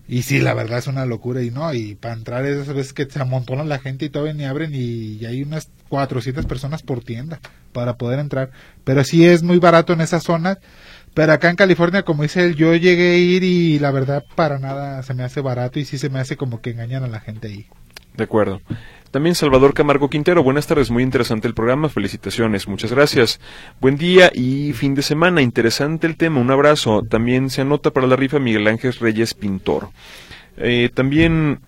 [0.08, 3.06] Y sí, la verdad es una locura y no, y para entrar esas veces que
[3.06, 7.04] se amontona la gente y todavía ni abren y, y hay unas 400 personas por
[7.04, 7.40] tienda
[7.72, 8.52] para poder entrar.
[8.84, 10.60] Pero sí es muy barato en esas zonas.
[11.16, 14.60] Pero acá en California, como dice él, yo llegué a ir y la verdad para
[14.60, 17.22] nada se me hace barato y sí se me hace como que engañan a la
[17.22, 17.68] gente ahí.
[18.16, 18.62] De acuerdo.
[19.16, 23.40] También Salvador Camargo Quintero, buenas tardes, muy interesante el programa, felicitaciones, muchas gracias.
[23.80, 27.02] Buen día y fin de semana, interesante el tema, un abrazo.
[27.02, 29.88] También se anota para la rifa Miguel Ángel Reyes Pintor.
[30.58, 31.62] Eh, también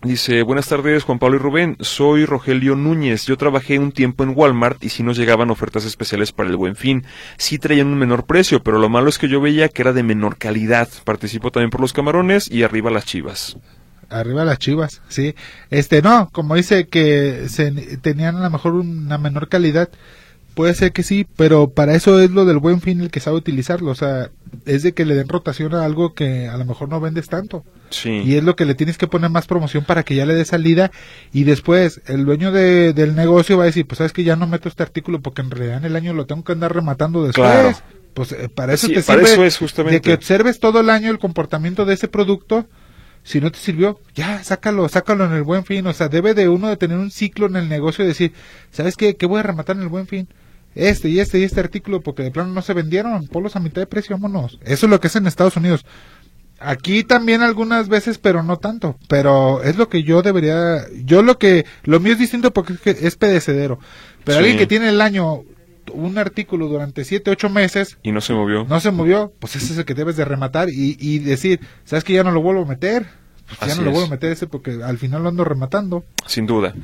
[0.00, 4.34] dice, buenas tardes Juan Pablo y Rubén, soy Rogelio Núñez, yo trabajé un tiempo en
[4.36, 7.04] Walmart y sí nos llegaban ofertas especiales para el buen fin.
[7.36, 10.04] Sí traían un menor precio, pero lo malo es que yo veía que era de
[10.04, 10.88] menor calidad.
[11.02, 13.56] Participo también por los camarones y arriba las chivas.
[14.08, 15.34] Arriba las chivas, sí.
[15.70, 19.88] Este, no, como dice que se, tenían a lo mejor una menor calidad,
[20.54, 23.36] puede ser que sí, pero para eso es lo del buen fin el que sabe
[23.36, 23.90] utilizarlo.
[23.90, 24.30] O sea,
[24.64, 27.64] es de que le den rotación a algo que a lo mejor no vendes tanto.
[27.90, 28.10] Sí.
[28.24, 30.44] Y es lo que le tienes que poner más promoción para que ya le dé
[30.44, 30.90] salida.
[31.32, 34.46] Y después, el dueño de- del negocio va a decir, pues sabes que ya no
[34.46, 37.48] meto este artículo porque en realidad en el año lo tengo que andar rematando después.
[37.50, 37.72] Claro.
[38.14, 39.96] Pues eh, para eso Sí, te para sirve eso es justamente.
[39.96, 42.66] de que observes todo el año el comportamiento de ese producto.
[43.26, 45.84] Si no te sirvió, ya, sácalo, sácalo en el buen fin.
[45.88, 48.32] O sea, debe de uno de tener un ciclo en el negocio y decir,
[48.70, 49.16] ¿sabes qué?
[49.16, 50.28] ¿Qué voy a rematar en el buen fin?
[50.76, 53.82] Este y este y este artículo porque de plano no se vendieron, ponlos a mitad
[53.82, 54.60] de precio, vámonos.
[54.62, 55.84] Eso es lo que es en Estados Unidos.
[56.60, 58.96] Aquí también algunas veces, pero no tanto.
[59.08, 62.80] Pero es lo que yo debería, yo lo que, lo mío es distinto porque es,
[62.80, 63.80] que es pedecedero.
[64.22, 64.44] Pero Sí.
[64.44, 65.42] alguien que tiene el año
[65.92, 68.64] un artículo durante siete, ocho meses, Y no se movió.
[68.68, 72.04] no se movió, pues ese es el que debes de rematar y, y decir, ¿sabes
[72.04, 73.06] que ya no lo vuelvo a meter?
[73.58, 73.92] Pues ya no lo es.
[73.94, 76.04] vuelvo a meter ese porque al final lo ando rematando.
[76.26, 76.74] Sin duda.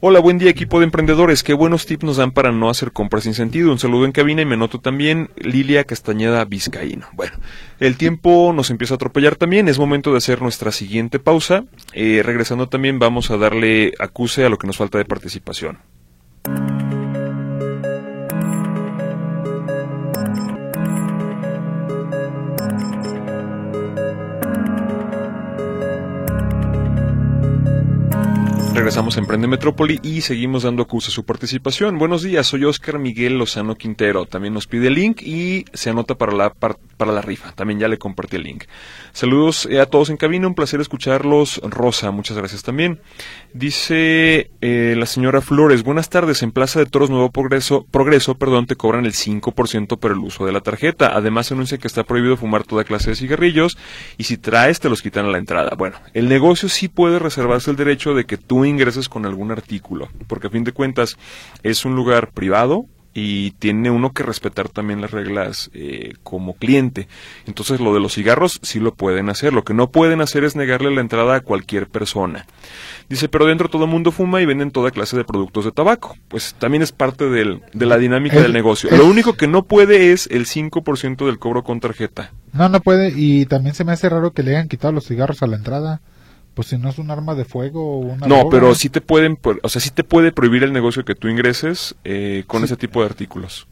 [0.00, 1.42] Hola, buen día equipo de emprendedores.
[1.42, 3.72] Qué buenos tips nos dan para no hacer compras sin sentido.
[3.72, 7.08] Un saludo en cabina y me noto también Lilia Castañeda Vizcaíno.
[7.14, 7.36] Bueno,
[7.80, 9.66] el tiempo nos empieza a atropellar también.
[9.66, 11.64] Es momento de hacer nuestra siguiente pausa.
[11.94, 15.78] Eh, regresando también vamos a darle acuse a lo que nos falta de participación.
[28.78, 31.98] Regresamos a Emprende Metrópoli y seguimos dando curso a su participación.
[31.98, 34.24] Buenos días, soy Oscar Miguel Lozano Quintero.
[34.24, 37.50] También nos pide el link y se anota para la, para la rifa.
[37.50, 38.64] También ya le compartí el link.
[39.12, 41.60] Saludos eh, a todos en cabina, un placer escucharlos.
[41.64, 43.00] Rosa, muchas gracias también.
[43.52, 46.44] Dice eh, la señora Flores, buenas tardes.
[46.44, 50.46] En Plaza de Toros Nuevo Progreso, Progreso perdón, te cobran el 5% por el uso
[50.46, 51.16] de la tarjeta.
[51.16, 53.76] Además anuncia que está prohibido fumar toda clase de cigarrillos
[54.18, 55.74] y si traes te los quitan a la entrada.
[55.76, 60.08] Bueno, el negocio sí puede reservarse el derecho de que tú ingreses con algún artículo,
[60.26, 61.16] porque a fin de cuentas
[61.62, 62.86] es un lugar privado,
[63.18, 67.08] y tiene uno que respetar también las reglas eh, como cliente.
[67.46, 69.52] Entonces lo de los cigarros sí lo pueden hacer.
[69.52, 72.46] Lo que no pueden hacer es negarle la entrada a cualquier persona.
[73.08, 76.16] Dice, pero dentro todo el mundo fuma y venden toda clase de productos de tabaco.
[76.28, 78.90] Pues también es parte del, de la dinámica del negocio.
[78.96, 82.32] Lo único que no puede es el 5% del cobro con tarjeta.
[82.52, 83.12] No, no puede.
[83.16, 86.00] Y también se me hace raro que le hayan quitado los cigarros a la entrada.
[86.58, 89.38] Pues si no es un arma de fuego o una No, pero sí te pueden,
[89.62, 92.98] o sea, sí te puede prohibir el negocio que tú ingreses eh, con ese tipo
[92.98, 93.68] de artículos.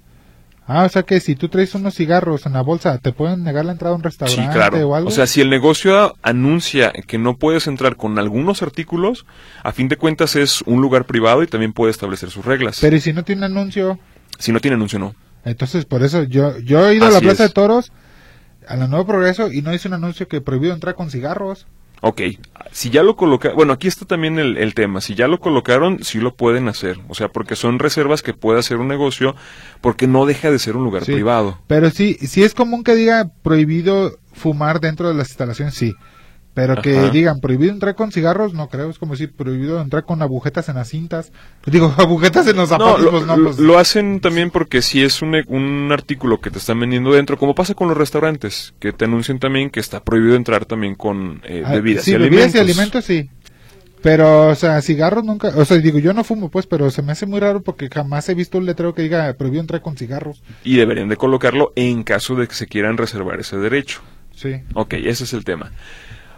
[0.68, 3.64] Ah, o sea que si tú traes unos cigarros en la bolsa, ¿te pueden negar
[3.64, 4.88] la entrada a un restaurante sí, claro.
[4.88, 5.08] o algo?
[5.08, 9.26] O sea, si el negocio anuncia que no puedes entrar con algunos artículos,
[9.64, 12.78] a fin de cuentas es un lugar privado y también puede establecer sus reglas.
[12.80, 13.98] Pero ¿y si no tiene anuncio?
[14.38, 15.16] Si no tiene anuncio, no.
[15.44, 17.90] Entonces, por eso yo, yo he ido a la Plaza de Toros,
[18.68, 21.66] a la Nuevo Progreso, y no hice un anuncio que prohibido entrar con cigarros.
[22.08, 22.22] Ok,
[22.70, 26.20] si ya lo colocaron, bueno, aquí está también el, tema, si ya lo colocaron, sí
[26.20, 29.34] lo pueden hacer, o sea, porque son reservas que puede hacer un negocio,
[29.80, 31.58] porque no deja de ser un lugar privado.
[31.66, 35.94] Pero sí, sí es común que diga prohibido fumar dentro de las instalaciones, sí.
[36.56, 38.88] Pero que digan prohibido entrar con cigarros, no creo.
[38.88, 41.30] Es como decir prohibido entrar con agujetas en las cintas.
[41.66, 43.26] Digo, agujetas en los zapatos.
[43.26, 46.80] No, lo, pues lo hacen también porque si es un, un, artículo que te están
[46.80, 50.64] vendiendo dentro, como pasa con los restaurantes, que te anuncian también que está prohibido entrar
[50.64, 53.28] también con eh, ah, bebidas sí, y bebidas y alimentos, sí.
[54.00, 57.12] Pero, o sea, cigarros nunca, o sea, digo, yo no fumo, pues, pero se me
[57.12, 60.42] hace muy raro porque jamás he visto un letrero que diga prohibido entrar con cigarros.
[60.64, 64.00] Y deberían de colocarlo en caso de que se quieran reservar ese derecho.
[64.34, 64.54] Sí.
[64.72, 65.72] Ok, ese es el tema.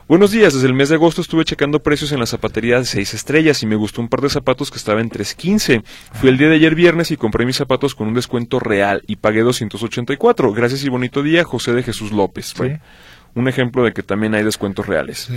[0.08, 3.12] Buenos días, desde el mes de agosto estuve checando precios en la zapatería de 6
[3.12, 5.82] estrellas y me gustó un par de zapatos que estaba en 3.15.
[6.14, 9.16] Fui el día de ayer viernes y compré mis zapatos con un descuento real y
[9.16, 10.54] pagué 284.
[10.54, 12.54] Gracias y bonito día, José de Jesús López.
[13.34, 15.28] un ejemplo de que también hay descuentos reales.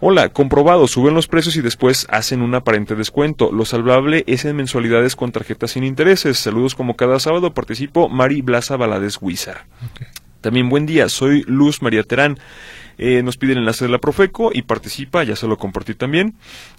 [0.00, 3.50] Hola, comprobado, suben los precios y después hacen un aparente descuento.
[3.50, 6.38] Lo salvable es en mensualidades con tarjetas sin intereses.
[6.38, 9.64] Saludos como cada sábado, participo Mari Blasa Valadez Huizar.
[10.42, 12.38] También buen día, soy Luz María Terán.
[13.02, 16.34] Eh, nos pide el enlace de la Profeco y participa, ya se lo compartí también.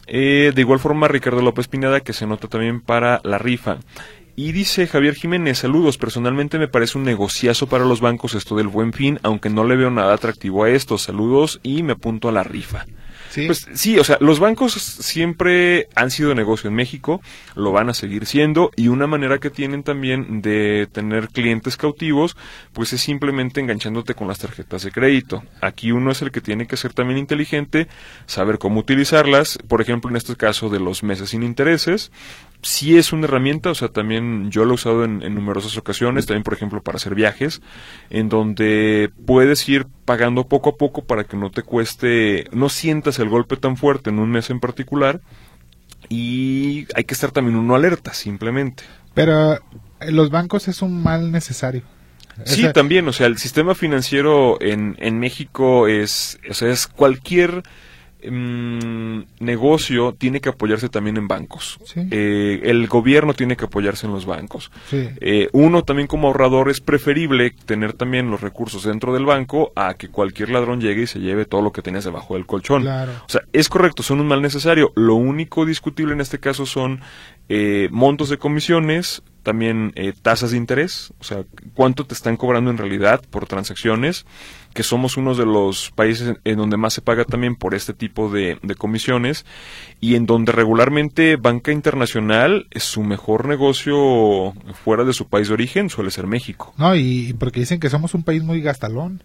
[0.06, 3.80] Eh, de igual forma, Ricardo López Pineda, que se nota también para la rifa.
[4.36, 8.68] Y dice Javier Jiménez, saludos, personalmente me parece un negociazo para los bancos esto del
[8.68, 11.00] buen fin, aunque no le veo nada atractivo a esto.
[11.00, 12.86] Saludos y me apunto a la rifa.
[13.32, 13.46] ¿Sí?
[13.46, 17.22] Pues sí, o sea, los bancos siempre han sido negocio en México,
[17.56, 22.36] lo van a seguir siendo y una manera que tienen también de tener clientes cautivos,
[22.74, 25.44] pues es simplemente enganchándote con las tarjetas de crédito.
[25.62, 27.88] Aquí uno es el que tiene que ser también inteligente,
[28.26, 32.12] saber cómo utilizarlas, por ejemplo, en este caso de los meses sin intereses,
[32.62, 36.44] sí es una herramienta, o sea, también yo lo he usado en, numerosas ocasiones, también
[36.44, 37.62] por ejemplo para hacer viajes,
[38.10, 43.20] en donde puedes ir pagando poco a poco para que no te cueste, no sientas
[43.20, 45.22] el golpe tan fuerte en un mes en particular
[46.10, 48.84] y hay que estar también uno alerta, simplemente.
[49.14, 49.60] Pero eh,
[50.12, 51.84] los bancos es un mal necesario.
[52.46, 57.64] Sí, también, o sea, el sistema financiero en, en México es, o sea, es cualquier
[58.30, 61.80] Mm, negocio tiene que apoyarse también en bancos.
[61.96, 64.72] Eh, el gobierno tiene que apoyarse en los bancos.
[64.92, 69.96] Eh, uno también como ahorrador es preferible tener también los recursos dentro del banco a
[69.96, 72.88] que cualquier ladrón llegue y se lleve todo lo que tenías debajo del colchón.
[72.88, 74.92] O sea, es correcto, son un mal necesario.
[74.96, 77.02] Lo único discutible en este caso son
[77.50, 82.78] eh, montos de comisiones, también tasas de interés, o sea, cuánto te están cobrando en
[82.78, 84.26] realidad por transacciones
[84.74, 88.30] que somos uno de los países en donde más se paga también por este tipo
[88.30, 89.46] de, comisiones
[90.00, 95.56] y en donde regularmente banca internacional es su mejor negocio fuera de su país de
[95.56, 96.74] origen suele ser México.
[96.78, 99.24] No, y porque dicen que somos un país muy gastalón.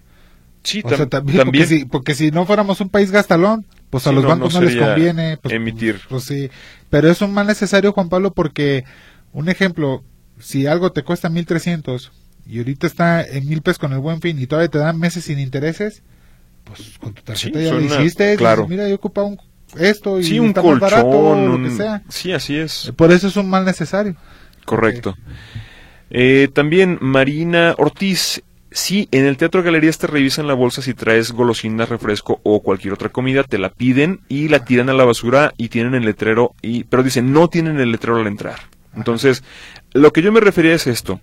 [0.64, 1.48] Sí, también.
[1.90, 5.36] Porque si, no fuéramos un país gastalón, pues a los bancos no, les conviene.
[5.36, 6.00] Pues, emitir.
[6.08, 6.50] Pues, sí.
[6.90, 8.84] Pero es un mal necesario, Juan Pablo, porque,
[9.32, 10.04] un ejemplo,
[10.38, 12.12] si algo te cuesta 1300
[12.46, 15.24] y ahorita está en mil pesos con el buen fin y todavía te dan meses
[15.24, 16.02] sin intereses,
[16.64, 18.66] pues con tu tarjeta ya lo hiciste, claro.
[18.68, 19.38] mira, yo ocupa un,
[19.78, 22.02] esto y sí, un está colchón, barato, lo que sea.
[22.08, 22.86] Sí, así es.
[22.86, 24.16] Eh, por eso es un mal necesario.
[24.64, 25.16] Correcto.
[26.10, 28.42] Eh, también Marina Ortiz,
[28.76, 32.92] Sí, en el Teatro Galerías te revisan la bolsa si traes golosinas, refresco o cualquier
[32.92, 36.54] otra comida, te la piden y la tiran a la basura y tienen el letrero,
[36.60, 38.58] y, pero dicen no tienen el letrero al entrar.
[38.96, 39.44] Entonces,
[39.92, 41.20] lo que yo me refería es esto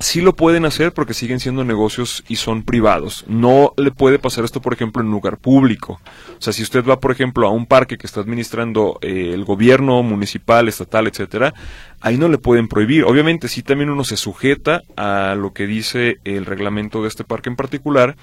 [0.00, 3.24] sí lo pueden hacer porque siguen siendo negocios y son privados.
[3.26, 6.00] No le puede pasar esto, por ejemplo, en un lugar público.
[6.38, 9.44] O sea, si usted va, por ejemplo, a un parque que está administrando eh, el
[9.44, 11.52] gobierno municipal, estatal, etcétera,
[12.00, 13.04] ahí no le pueden prohibir.
[13.04, 17.48] Obviamente, sí también uno se sujeta a lo que dice el reglamento de este parque
[17.48, 18.16] en particular,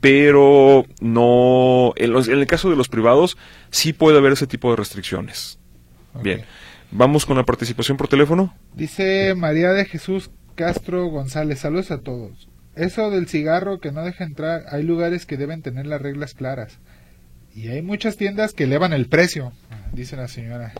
[0.00, 1.92] pero no.
[1.96, 3.36] En, el caso de los privados,
[3.70, 5.58] sí puede haber ese tipo de restricciones.
[6.22, 6.44] Bien.
[6.90, 8.54] Vamos con la participación por teléfono.
[8.74, 12.48] Dice María de Jesús Castro González, saludos a todos.
[12.74, 16.78] Eso del cigarro que no deja entrar, hay lugares que deben tener las reglas claras.
[17.54, 19.52] Y hay muchas tiendas que elevan el precio,
[19.92, 20.72] dice la señora.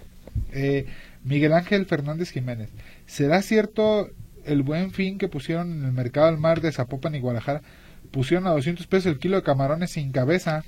[0.53, 0.87] Eh,
[1.25, 2.71] Miguel Ángel Fernández Jiménez,
[3.07, 4.11] ¿será cierto
[4.45, 7.63] el buen fin que pusieron en el mercado al mar de Zapopan y Guadalajara?
[8.11, 10.65] Pusieron a 200 pesos el kilo de camarones sin cabeza.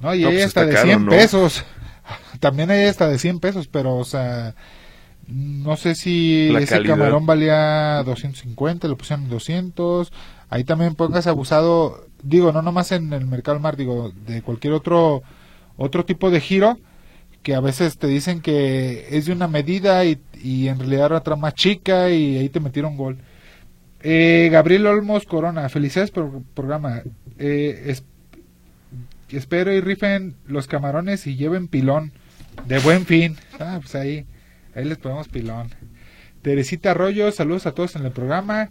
[0.00, 1.64] No, y hay pues hasta de 100 pesos.
[2.40, 4.54] También hay hasta de 100 pesos, pero, o sea,
[5.26, 10.12] no sé si ese camarón valía 250, lo pusieron en 200.
[10.48, 15.22] Ahí también pongas abusado, digo, no nomás en el mercado mar, digo, de cualquier otro
[15.76, 16.78] otro tipo de giro
[17.42, 20.18] que a veces te dicen que es de una medida y,
[20.68, 23.18] en realidad era otra más chica y ahí te metieron gol.
[24.02, 27.02] Eh, Gabriel Olmos Corona, felicidades por el programa.
[27.38, 27.94] Eh,
[29.30, 32.12] espero y rifen los camarones y lleven pilón
[32.66, 33.36] de buen fin.
[33.58, 34.26] Ah, pues ahí.
[34.74, 35.70] Ahí les ponemos pilón.
[36.42, 38.70] Teresita Arroyo, saludos a todos en el programa.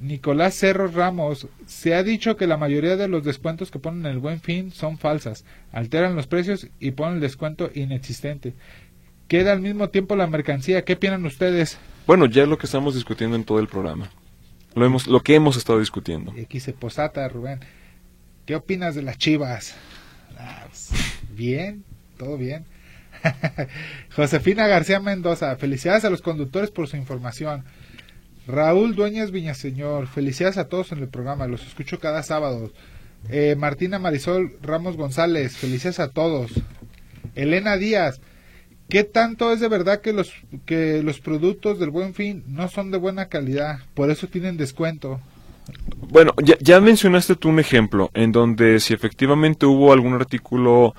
[0.00, 4.12] Nicolás Cerro Ramos, se ha dicho que la mayoría de los descuentos que ponen en
[4.12, 8.54] el buen fin son falsas, alteran los precios y ponen el descuento inexistente.
[9.28, 11.78] Queda al mismo tiempo la mercancía, ¿qué opinan ustedes?
[12.06, 14.10] Bueno, ya es lo que estamos discutiendo en todo el programa.
[14.74, 16.32] Lo, hemos, lo que hemos estado discutiendo.
[16.40, 17.60] Aquí se posata, Rubén.
[18.46, 19.74] ¿Qué opinas de las chivas?
[20.38, 20.90] Ah, pues,
[21.30, 21.84] bien,
[22.16, 22.64] todo bien.
[24.14, 27.64] Josefina García Mendoza, felicidades a los conductores por su información.
[28.46, 32.70] Raúl Dueñas Viñaseñor, felicidades a todos en el programa, los escucho cada sábado.
[33.28, 36.52] Eh, Martina Marisol Ramos González, felicidades a todos.
[37.34, 38.20] Elena Díaz,
[38.88, 40.32] ¿qué tanto es de verdad que los,
[40.66, 43.80] que los productos del buen fin no son de buena calidad?
[43.94, 45.20] Por eso tienen descuento.
[46.08, 50.94] Bueno, ya, ya mencionaste tú un ejemplo en donde si efectivamente hubo algún artículo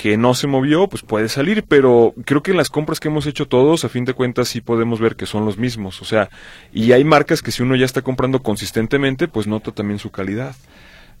[0.00, 3.26] que no se movió, pues puede salir, pero creo que en las compras que hemos
[3.26, 6.30] hecho todos, a fin de cuentas sí podemos ver que son los mismos, o sea,
[6.72, 10.56] y hay marcas que si uno ya está comprando consistentemente, pues nota también su calidad.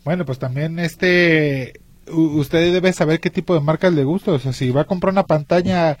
[0.02, 1.78] Bueno, pues también este,
[2.10, 5.12] usted debe saber qué tipo de marcas le gusta, o sea, si va a comprar
[5.12, 5.98] una pantalla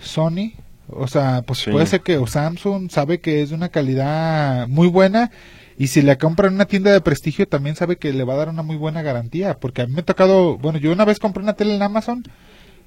[0.00, 0.52] Sony,
[0.88, 4.86] o sea, pues puede ser que o Samsung sabe que es de una calidad muy
[4.86, 5.32] buena
[5.78, 8.38] y si la compra en una tienda de prestigio, también sabe que le va a
[8.38, 9.58] dar una muy buena garantía.
[9.60, 12.24] Porque a mí me ha tocado, bueno, yo una vez compré una tele en Amazon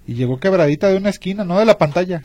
[0.05, 2.23] y llegó quebradita de una esquina, no de la pantalla.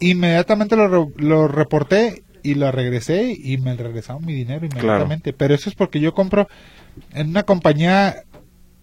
[0.00, 5.34] Inmediatamente lo, lo reporté y lo regresé y me regresaron mi dinero inmediatamente.
[5.34, 6.48] Pero eso es porque yo compro
[7.12, 8.22] en una compañía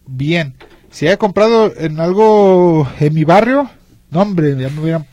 [0.06, 0.54] bien.
[0.92, 3.68] Si haya comprado en algo en mi barrio,
[4.12, 5.08] no hombre, ya me hubieran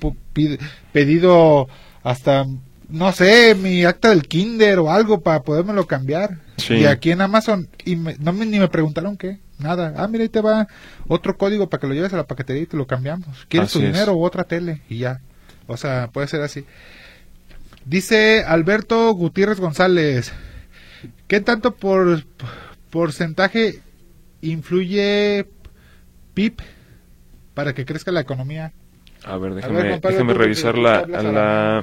[0.93, 1.69] pedido
[2.03, 2.47] hasta
[2.93, 6.39] no sé, mi acta del kinder o algo para podérmelo cambiar.
[6.69, 9.95] Y aquí en Amazon, y no me, ni me preguntaron qué, nada.
[9.97, 10.69] Ah, mira, ahí te va
[11.09, 13.47] otro código para que lo lleves a la paquetería y te lo cambiamos.
[13.49, 14.83] ¿Quieres tu dinero o otra tele?
[14.89, 15.21] Y ya.
[15.67, 16.65] O sea, puede ser así.
[17.87, 20.33] Dice Alberto Gutiérrez González,
[21.27, 22.25] ¿qué tanto por
[22.91, 23.81] porcentaje
[24.43, 25.47] influye
[26.35, 26.61] PIB
[27.55, 28.73] para que crezca la economía?
[29.25, 31.83] A ver, déjame, déjame revisar la, la,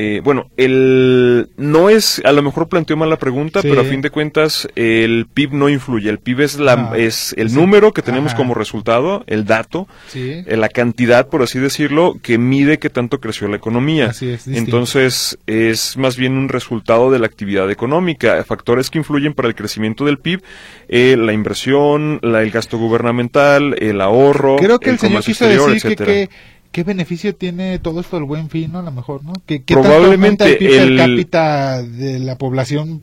[0.00, 4.00] eh, bueno, el no es, a lo mejor planteó mal la pregunta, pero a fin
[4.00, 6.08] de cuentas el PIB no influye.
[6.08, 10.44] El PIB es la ah, es el número que tenemos como resultado, el dato, eh,
[10.56, 14.12] la cantidad, por así decirlo, que mide qué tanto creció la economía.
[14.46, 18.44] Entonces es más bien un resultado de la actividad económica.
[18.44, 20.44] Factores que influyen para el crecimiento del PIB,
[20.88, 25.96] eh, la inversión, la, el gasto gubernamental, el ahorro, Creo que el, señor quiso decir
[25.96, 26.28] que
[26.72, 28.80] ¿qué beneficio tiene todo esto del buen fin, no?
[28.80, 29.32] A lo mejor, ¿no?
[29.46, 33.02] ¿Qué, Probablemente el, el cápita de la población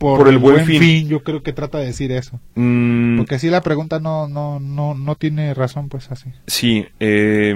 [0.00, 1.08] por, el, buen, fin.
[1.08, 2.40] Yo creo que trata de decir eso.
[2.54, 3.18] Mm.
[3.18, 6.30] Porque así la pregunta no, no, no, no tiene razón, pues así.
[6.46, 7.54] Sí, eh,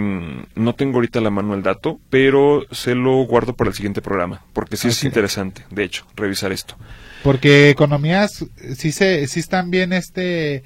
[0.55, 4.42] no tengo ahorita la mano el dato, pero se lo guardo para el siguiente programa,
[4.53, 6.76] porque sí es interesante, de hecho, revisar esto.
[7.22, 8.45] Porque economías
[8.76, 10.62] sí se sí están bien este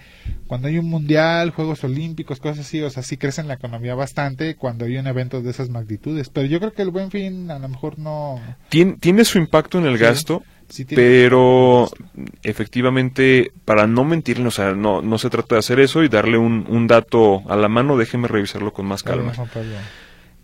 [0.48, 4.56] cuando hay un mundial, Juegos Olímpicos, cosas así, o sea, sí crece la economía bastante
[4.56, 7.60] cuando hay un evento de esas magnitudes, pero yo creo que el Buen Fin a
[7.60, 11.88] lo mejor no tiene, tiene su impacto en el gasto, Sí pero
[12.42, 16.36] efectivamente, para no mentirle, o sea, no, no se trata de hacer eso y darle
[16.36, 19.32] un, un dato a la mano, déjeme revisarlo con más calma.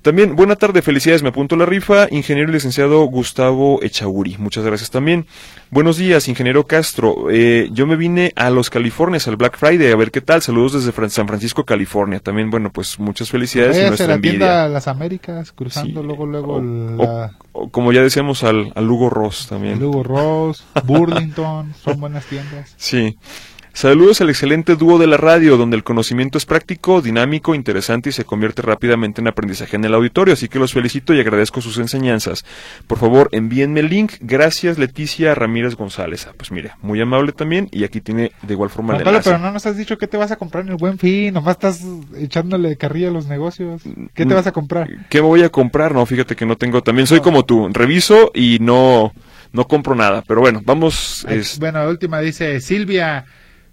[0.05, 4.91] También, buena tarde, felicidades, me apunto la rifa, ingeniero y licenciado Gustavo Echauri, muchas gracias
[4.91, 5.25] también.
[5.71, 9.97] Buenos días, ingeniero Castro, eh, yo me vine a los Californias, al Black Friday, a
[9.97, 13.81] ver qué tal, saludos desde Fran- San Francisco, California, también, bueno, pues muchas felicidades y
[13.81, 14.39] Váyase a nuestra la envidia.
[14.39, 18.91] tienda Las Américas, cruzando Sí, luego, luego o- la, o como ya decíamos, al, al
[18.91, 19.79] Hugo Ross también.
[19.79, 22.75] el Hugo Ross, Burlington, son buenas tiendas.
[22.77, 23.17] Sí.
[23.77, 28.13] Saludos al excelente dúo de la radio, donde el conocimiento es práctico, dinámico, interesante y
[28.13, 30.35] se convierte rápidamente en aprendizaje en el auditorio.
[30.35, 32.45] Así que los felicito y agradezco sus enseñanzas.
[32.87, 34.13] Por favor, envíenme el link.
[34.21, 36.29] Gracias, Leticia Ramírez González.
[36.29, 37.69] Ah, pues mire, muy amable también.
[37.73, 39.31] Y aquí tiene de igual forma Juan el enlace.
[39.31, 41.57] pero no nos has dicho qué te vas a comprar en el Buen Fin, nomás
[41.57, 41.85] estás
[42.17, 43.83] echándole carrilla a los negocios.
[44.15, 44.89] ¿Qué te Mm, vas a comprar?
[45.11, 45.93] ¿Qué me voy a comprar?
[45.95, 46.81] No, fíjate que no tengo.
[46.85, 47.25] También soy No.
[47.25, 47.69] como tú.
[47.73, 49.13] Reviso y no,
[49.53, 50.23] no compro nada.
[50.29, 51.27] Pero bueno, vamos.
[51.29, 53.25] Es- Bueno, la última dice Silvia,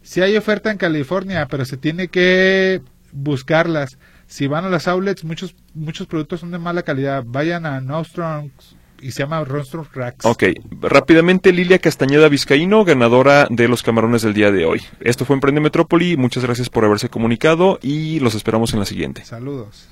[0.01, 2.81] si hay oferta en California, pero se tiene que
[3.11, 3.97] buscarlas.
[4.27, 7.23] Si van a las outlets, muchos muchos productos son de mala calidad.
[7.25, 10.25] Vayan a Nostroms y se llama Rostrom Racks.
[10.25, 10.43] Ok,
[10.81, 14.81] rápidamente Lilia Castañeda Vizcaíno, ganadora de los camarones del día de hoy.
[15.01, 19.25] Esto fue Emprende Metrópoli, muchas gracias por haberse comunicado y los esperamos en la siguiente.
[19.25, 19.89] Saludos.